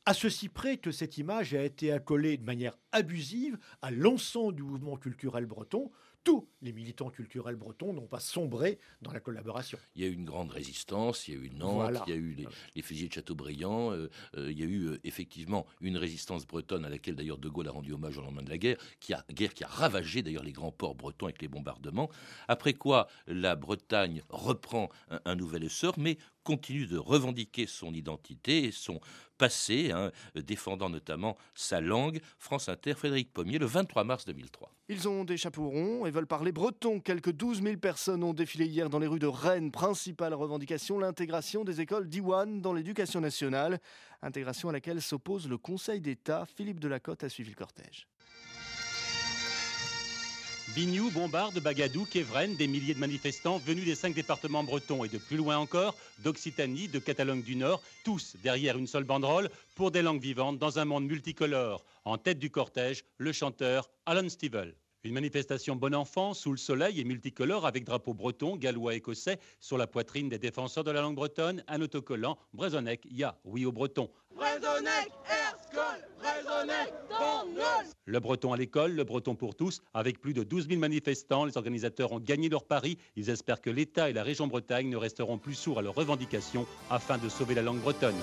à 0.06 0.14
ceci 0.14 0.50
près 0.50 0.78
que 0.78 0.92
cette 0.92 1.18
image 1.18 1.54
a 1.54 1.64
été 1.64 1.92
accolée 1.92 2.38
de 2.38 2.46
manière 2.46 2.78
abusive 2.92 3.58
à 3.82 3.92
l'ensemble 3.92 4.56
du 4.56 4.64
mouvement 4.64 4.98
culturel 4.98 5.46
breton. 5.46 5.92
Tous 6.28 6.46
les 6.62 6.74
militants 6.74 7.10
culturels 7.10 7.56
bretons 7.56 7.94
n'ont 7.94 8.06
pas 8.06 8.20
sombré 8.20 8.80
dans 9.02 9.14
la 9.14 9.22
collaboration. 9.22 9.78
Il 9.96 10.02
y 10.02 10.06
a 10.06 10.10
eu 10.10 10.14
une 10.14 10.26
grande 10.26 10.52
résistance, 10.52 11.26
il 11.30 11.34
y 11.34 11.38
a 11.38 11.40
eu 11.40 11.50
Nantes, 11.52 11.76
Voilà. 11.76 12.04
il 12.06 12.10
y 12.10 12.14
a 12.14 12.18
eu 12.18 12.34
les, 12.34 12.46
les 12.76 12.82
fusillés 12.82 13.08
de 13.08 13.14
Châteaubriand, 13.14 13.94
euh, 13.94 14.10
euh, 14.36 14.52
il 14.52 14.60
y 14.60 14.64
a 14.64 14.66
eu 14.66 14.88
euh, 14.90 15.00
effectivement 15.06 15.66
une 15.80 15.96
résistance 15.96 16.46
bretonne 16.46 16.84
à 16.84 16.90
laquelle 16.90 17.16
d'ailleurs 17.16 17.38
De 17.38 17.48
Gaulle 17.48 17.70
a 17.70 17.72
rendu 17.72 17.94
hommage 17.94 18.18
au 18.18 18.22
lendemain 18.22 18.44
de 18.44 18.50
la 18.50 18.58
guerre, 18.58 18.76
qui 19.00 19.14
a, 19.14 19.24
guerre 19.32 19.54
qui 19.54 19.64
a 19.64 19.68
ravagé 19.68 20.22
d'ailleurs 20.22 20.44
les 20.44 20.52
grands 20.52 20.74
ports 20.74 20.96
bretons 20.96 21.28
avec 21.28 21.42
les 21.42 21.48
bombardements. 21.48 22.10
Après 22.50 22.74
quoi, 22.74 23.08
la 23.28 23.56
Bretagne 23.56 24.22
reprend 24.28 24.90
un, 25.10 25.22
un 25.24 25.36
nouvel 25.36 25.64
essor, 25.64 25.94
mais 25.98 26.18
continue 26.48 26.88
de 26.88 26.98
revendiquer 26.98 27.68
son 27.68 27.94
identité 27.94 28.64
et 28.64 28.72
son 28.72 29.02
passé, 29.38 29.92
hein, 29.92 30.12
défendant 30.34 30.90
notamment 30.90 31.36
sa 31.54 31.82
langue. 31.82 32.22
France 32.40 32.70
Inter, 32.70 32.94
Frédéric 32.94 33.34
Pommier, 33.34 33.60
le 33.60 33.66
23 33.66 34.06
mars 34.06 34.24
2003. 34.24 34.74
Ils 34.88 35.10
ont 35.10 35.26
des 35.26 35.36
chapeaux 35.36 35.68
ronds 35.68 36.06
et 36.06 36.12
veulent 36.12 36.26
parler 36.26 36.54
breton. 36.54 37.02
Quelques 37.02 37.34
12 37.34 37.64
000 37.64 37.76
personnes 37.76 38.24
ont 38.24 38.34
défilé 38.34 38.66
hier 38.66 38.90
dans 38.90 39.00
les 39.00 39.08
rues 39.08 39.20
de 39.20 39.28
Rennes. 39.28 39.72
Principale 39.72 40.34
revendication, 40.34 41.00
l'intégration 41.00 41.66
des 41.66 41.82
écoles 41.82 42.08
d'Iwan 42.08 42.62
dans 42.62 42.72
l'éducation 42.72 43.20
nationale. 43.20 43.82
Intégration 44.22 44.70
à 44.70 44.72
laquelle 44.72 45.02
s'oppose 45.02 45.50
le 45.50 45.58
Conseil 45.58 46.00
d'État. 46.00 46.46
Philippe 46.56 46.80
Delacote 46.80 47.26
a 47.26 47.30
suivi 47.30 47.50
le 47.50 47.58
cortège. 47.58 48.08
Bignou, 50.76 51.10
Bombarde, 51.12 51.62
Bagadou, 51.62 52.04
Kévren, 52.06 52.54
des 52.56 52.68
milliers 52.68 52.94
de 52.94 53.00
manifestants 53.00 53.58
venus 53.58 53.86
des 53.86 53.96
cinq 53.96 54.14
départements 54.14 54.66
bretons 54.66 55.06
et 55.06 55.08
de 55.08 55.18
plus 55.18 55.38
loin 55.38 55.58
encore, 55.58 55.96
d'Occitanie, 56.24 56.90
de 56.90 57.00
Catalogne 57.00 57.42
du 57.42 57.56
Nord, 57.56 57.82
tous 58.04 58.36
derrière 58.44 58.78
une 58.78 58.88
seule 58.88 59.06
banderole 59.06 59.50
pour 59.76 59.92
des 59.92 60.02
langues 60.02 60.22
vivantes 60.22 60.60
dans 60.60 60.78
un 60.78 60.84
monde 60.84 61.06
multicolore. 61.06 61.86
En 62.04 62.18
tête 62.18 62.40
du 62.40 62.50
cortège, 62.50 63.06
le 63.18 63.32
chanteur 63.32 63.90
Alan 64.06 64.28
Stivell. 64.28 64.76
Une 65.04 65.14
manifestation 65.14 65.76
bon 65.76 65.94
enfant, 65.94 66.34
sous 66.34 66.52
le 66.52 66.58
soleil 66.58 67.00
et 67.00 67.04
multicolore, 67.04 67.66
avec 67.66 67.84
drapeau 67.84 68.14
breton, 68.14 68.56
gallois, 68.56 68.96
écossais, 68.96 69.40
sur 69.60 69.78
la 69.78 69.86
poitrine 69.86 70.28
des 70.28 70.40
défenseurs 70.40 70.84
de 70.84 70.92
la 70.92 71.02
langue 71.02 71.16
bretonne, 71.16 71.64
un 71.68 71.82
autocollant, 71.82 72.38
Brezonec, 72.54 73.08
ya, 73.10 73.38
oui 73.46 73.66
au 73.66 73.72
breton. 73.72 74.10
Brezonec, 74.36 75.12
Erskol, 75.30 76.08
Brezonec, 76.20 76.94
Le 78.06 78.20
breton 78.20 78.54
à 78.54 78.58
l'école, 78.58 78.94
le 78.94 79.04
breton 79.04 79.36
pour 79.36 79.56
tous, 79.56 79.82
avec 79.94 80.20
plus 80.20 80.34
de 80.34 80.44
12 80.44 80.68
000 80.68 80.80
manifestants, 80.80 81.46
les 81.46 81.58
organisateurs 81.58 82.12
ont 82.12 82.20
gagné 82.20 82.50
leur 82.50 82.66
pari. 82.66 82.98
Ils 83.16 83.30
espèrent 83.30 83.62
que 83.62 83.70
l'État 83.70 84.10
et 84.10 84.14
la 84.14 84.24
région 84.24 84.48
Bretagne 84.48 84.90
ne 84.90 84.98
resteront 84.98 85.38
plus 85.38 85.56
sourds 85.56 85.80
à 85.80 85.82
leurs 85.84 85.96
revendications 85.96 86.66
afin 86.90 87.18
de 87.18 87.30
sauver 87.30 87.54
la 87.54 87.62
langue 87.62 87.82
bretonne. 87.82 88.16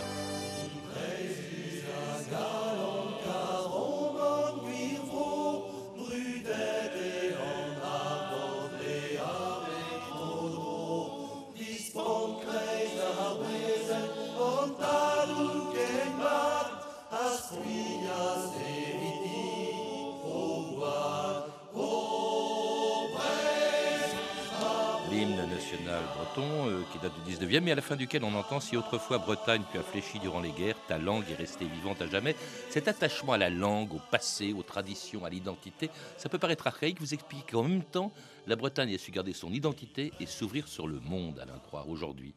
L'hymne 25.11 25.37
national 25.49 26.03
breton, 26.17 26.67
euh, 26.67 26.83
qui 26.91 26.99
date 26.99 27.13
du 27.25 27.33
19e, 27.33 27.61
mais 27.61 27.73
à 27.73 27.75
la 27.75 27.83
fin 27.83 27.95
duquel 27.95 28.25
on 28.25 28.35
entend 28.35 28.59
si 28.59 28.77
autrefois 28.77 29.19
Bretagne 29.19 29.63
tu 29.71 29.79
as 29.79 29.83
fléchi 29.83 30.19
durant 30.19 30.41
les 30.41 30.51
guerres, 30.51 30.77
ta 30.89 30.99
langue 30.99 31.25
est 31.31 31.35
restée 31.35 31.67
vivante 31.67 32.01
à 32.01 32.07
jamais. 32.07 32.35
Cet 32.71 32.89
attachement 32.89 33.35
à 33.35 33.39
la 33.39 33.51
langue, 33.51 33.93
au 33.93 34.01
passé, 34.11 34.55
aux 34.55 34.63
traditions, 34.63 35.25
à 35.25 35.31
l'identité, 35.31 35.91
ça 36.17 36.29
peut 36.29 36.39
paraître 36.39 36.67
archaïque, 36.67 37.01
vous 37.01 37.13
explique 37.13 37.53
qu'en 37.53 37.65
même 37.65 37.85
temps, 37.85 38.13
la 38.47 38.57
Bretagne 38.57 38.95
a 38.95 38.99
su 38.99 39.11
garder 39.11 39.35
son 39.35 39.53
identité 39.53 40.13
et 40.21 40.27
s'ouvrir 40.27 40.69
sur 40.69 40.89
le 40.89 41.01
monde, 41.01 41.39
à 41.39 41.59
croire, 41.59 41.89
aujourd'hui. 41.89 42.35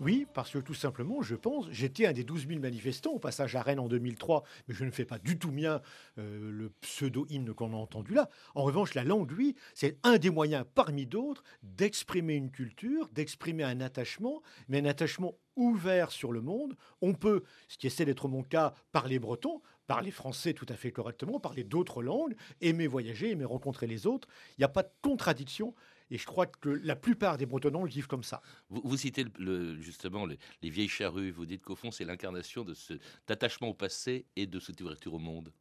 Oui, 0.00 0.26
parce 0.32 0.50
que 0.50 0.58
tout 0.58 0.72
simplement, 0.72 1.20
je 1.20 1.34
pense, 1.34 1.66
j'étais 1.70 2.06
un 2.06 2.14
des 2.14 2.24
12 2.24 2.48
000 2.48 2.60
manifestants 2.60 3.12
au 3.12 3.18
passage 3.18 3.54
à 3.54 3.60
Rennes 3.60 3.80
en 3.80 3.86
2003, 3.86 4.44
mais 4.66 4.74
je 4.74 4.84
ne 4.84 4.90
fais 4.90 5.04
pas 5.04 5.18
du 5.18 5.38
tout 5.38 5.50
mien 5.50 5.82
euh, 6.16 6.50
le 6.50 6.70
pseudo-hymne 6.80 7.52
qu'on 7.52 7.74
a 7.74 7.76
entendu 7.76 8.14
là. 8.14 8.30
En 8.54 8.62
revanche, 8.62 8.94
la 8.94 9.04
langue, 9.04 9.30
lui, 9.30 9.56
c'est 9.74 9.98
un 10.02 10.16
des 10.16 10.30
moyens 10.30 10.64
parmi 10.74 11.04
d'autres 11.04 11.44
d'exprimer 11.62 12.34
une 12.34 12.50
culture, 12.50 13.10
d'exprimer 13.12 13.62
un 13.62 13.82
attachement, 13.82 14.40
mais 14.68 14.80
un 14.80 14.86
attachement 14.86 15.34
ouvert 15.56 16.10
sur 16.12 16.32
le 16.32 16.40
monde. 16.40 16.76
On 17.02 17.12
peut, 17.12 17.42
ce 17.68 17.76
qui 17.76 17.86
essaie 17.86 18.06
d'être 18.06 18.26
mon 18.26 18.42
cas, 18.42 18.72
parler 18.92 19.18
breton, 19.18 19.60
parler 19.86 20.12
français 20.12 20.54
tout 20.54 20.66
à 20.68 20.76
fait 20.76 20.92
correctement, 20.92 21.40
parler 21.40 21.64
d'autres 21.64 22.00
langues, 22.00 22.36
aimer 22.60 22.86
voyager, 22.86 23.32
aimer 23.32 23.44
rencontrer 23.44 23.86
les 23.86 24.06
autres. 24.06 24.28
Il 24.56 24.60
n'y 24.60 24.64
a 24.64 24.68
pas 24.68 24.84
de 24.84 24.92
contradiction. 25.02 25.74
Et 26.10 26.18
je 26.18 26.26
crois 26.26 26.46
que 26.46 26.68
la 26.68 26.96
plupart 26.96 27.36
des 27.36 27.46
Bretonnants 27.46 27.82
le 27.82 27.88
vivent 27.88 28.06
comme 28.06 28.22
ça. 28.22 28.42
Vous, 28.68 28.96
citez 28.96 29.24
le, 29.38 29.80
justement 29.80 30.26
les 30.26 30.70
vieilles 30.70 30.88
charrues. 30.88 31.30
Vous 31.30 31.46
dites 31.46 31.62
qu'au 31.62 31.76
fond, 31.76 31.90
c'est 31.90 32.04
l'incarnation 32.04 32.64
de 32.64 32.74
cet 32.74 33.00
attachement 33.28 33.68
au 33.68 33.74
passé 33.74 34.26
et 34.36 34.46
de 34.46 34.58
cette 34.58 34.80
ouverture 34.80 35.14
au 35.14 35.18
monde. 35.18 35.52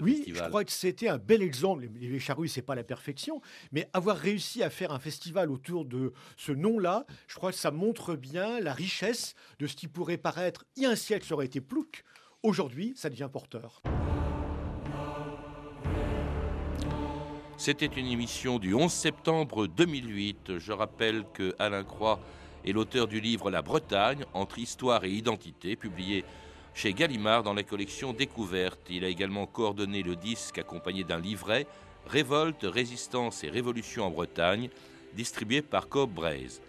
Oui, 0.00 0.24
je 0.26 0.42
crois 0.48 0.64
que 0.64 0.72
c'était 0.72 1.08
un 1.08 1.18
bel 1.18 1.42
exemple. 1.42 1.82
Les 1.82 1.88
Vieilles 2.08 2.20
Charrues, 2.20 2.48
c'est 2.48 2.62
pas 2.62 2.74
la 2.74 2.84
perfection, 2.84 3.40
mais 3.72 3.88
avoir 3.92 4.16
réussi 4.16 4.62
à 4.62 4.70
faire 4.70 4.92
un 4.92 4.98
festival 4.98 5.50
autour 5.50 5.84
de 5.84 6.12
ce 6.36 6.52
nom-là, 6.52 7.06
je 7.26 7.34
crois 7.34 7.52
que 7.52 7.58
ça 7.58 7.70
montre 7.70 8.14
bien 8.14 8.60
la 8.60 8.72
richesse 8.72 9.34
de 9.58 9.66
ce 9.66 9.76
qui 9.76 9.88
pourrait 9.88 10.18
paraître 10.18 10.64
il 10.76 10.84
y 10.84 10.86
a 10.86 10.90
un 10.90 10.96
siècle, 10.96 11.26
ça 11.26 11.34
aurait 11.34 11.46
été 11.46 11.60
plouc. 11.60 12.04
Aujourd'hui, 12.42 12.92
ça 12.96 13.10
devient 13.10 13.28
porteur. 13.32 13.82
C'était 17.60 17.86
une 17.86 18.06
émission 18.06 18.60
du 18.60 18.72
11 18.72 18.90
septembre 18.90 19.66
2008. 19.66 20.58
Je 20.58 20.70
rappelle 20.70 21.24
que 21.34 21.56
Alain 21.58 21.82
Croix 21.82 22.20
est 22.64 22.70
l'auteur 22.70 23.08
du 23.08 23.20
livre 23.20 23.50
La 23.50 23.62
Bretagne 23.62 24.24
entre 24.32 24.60
histoire 24.60 25.02
et 25.02 25.10
identité, 25.10 25.74
publié 25.74 26.24
chez 26.72 26.94
Gallimard 26.94 27.42
dans 27.42 27.54
la 27.54 27.64
collection 27.64 28.12
Découverte. 28.12 28.78
Il 28.90 29.04
a 29.04 29.08
également 29.08 29.46
coordonné 29.46 30.04
le 30.04 30.14
disque 30.14 30.58
accompagné 30.58 31.02
d'un 31.02 31.18
livret 31.18 31.66
Révolte, 32.06 32.62
résistance 32.62 33.42
et 33.42 33.50
révolution 33.50 34.04
en 34.04 34.10
Bretagne, 34.10 34.70
distribué 35.14 35.60
par 35.60 35.88
Coop 35.88 36.10
Braise. 36.10 36.62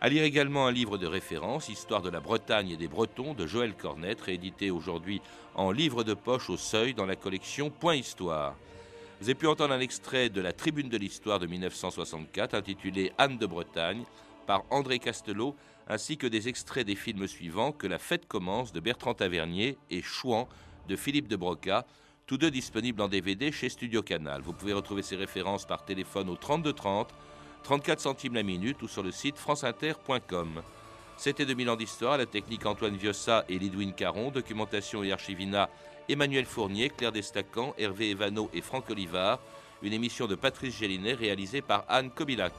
À 0.00 0.08
lire 0.08 0.22
également 0.22 0.68
un 0.68 0.72
livre 0.72 0.96
de 0.96 1.08
référence, 1.08 1.68
Histoire 1.68 2.02
de 2.02 2.08
la 2.08 2.20
Bretagne 2.20 2.70
et 2.70 2.76
des 2.76 2.88
Bretons, 2.88 3.34
de 3.34 3.48
Joël 3.48 3.74
Cornette, 3.74 4.20
réédité 4.20 4.70
aujourd'hui 4.70 5.20
en 5.56 5.72
livre 5.72 6.04
de 6.04 6.14
poche 6.14 6.50
au 6.50 6.56
seuil 6.56 6.94
dans 6.94 7.06
la 7.06 7.16
collection 7.16 7.68
Point 7.68 7.96
Histoire. 7.96 8.54
Vous 9.20 9.26
avez 9.26 9.34
pu 9.34 9.46
entendre 9.46 9.74
un 9.74 9.80
extrait 9.80 10.30
de 10.30 10.40
la 10.40 10.54
Tribune 10.54 10.88
de 10.88 10.96
l'Histoire 10.96 11.38
de 11.38 11.46
1964 11.46 12.54
intitulé 12.54 13.12
Anne 13.18 13.36
de 13.36 13.44
Bretagne 13.44 14.04
par 14.46 14.62
André 14.70 14.98
Castelot, 14.98 15.54
ainsi 15.88 16.16
que 16.16 16.26
des 16.26 16.48
extraits 16.48 16.86
des 16.86 16.94
films 16.94 17.26
suivants 17.26 17.70
Que 17.70 17.86
la 17.86 17.98
fête 17.98 18.26
commence 18.26 18.72
de 18.72 18.80
Bertrand 18.80 19.12
Tavernier 19.12 19.76
et 19.90 20.00
Chouan 20.00 20.48
de 20.88 20.96
Philippe 20.96 21.28
de 21.28 21.36
Broca, 21.36 21.84
tous 22.26 22.38
deux 22.38 22.50
disponibles 22.50 23.02
en 23.02 23.08
DVD 23.08 23.52
chez 23.52 23.68
Studio 23.68 24.02
Canal. 24.02 24.40
Vous 24.40 24.54
pouvez 24.54 24.72
retrouver 24.72 25.02
ces 25.02 25.16
références 25.16 25.66
par 25.66 25.84
téléphone 25.84 26.30
au 26.30 26.36
3230, 26.36 27.14
34 27.62 28.00
centimes 28.00 28.34
la 28.34 28.42
minute 28.42 28.80
ou 28.80 28.88
sur 28.88 29.02
le 29.02 29.10
site 29.10 29.36
franceinter.com. 29.36 30.62
C'était 31.18 31.44
2000 31.44 31.68
ans 31.68 31.76
d'histoire, 31.76 32.16
la 32.16 32.24
technique 32.24 32.64
Antoine 32.64 32.96
Viossa 32.96 33.44
et 33.50 33.58
Lidwin 33.58 33.92
Caron, 33.92 34.30
documentation 34.30 35.04
et 35.04 35.12
archivina 35.12 35.68
Emmanuel 36.10 36.44
Fournier, 36.44 36.90
Claire 36.90 37.12
Destacan, 37.12 37.72
Hervé 37.78 38.10
Evano 38.10 38.50
et 38.52 38.60
Franck 38.60 38.90
Olivard. 38.90 39.38
Une 39.82 39.92
émission 39.92 40.26
de 40.26 40.34
Patrice 40.34 40.76
Gélinet 40.76 41.14
réalisée 41.14 41.62
par 41.62 41.84
Anne 41.88 42.10
Kobilac. 42.10 42.52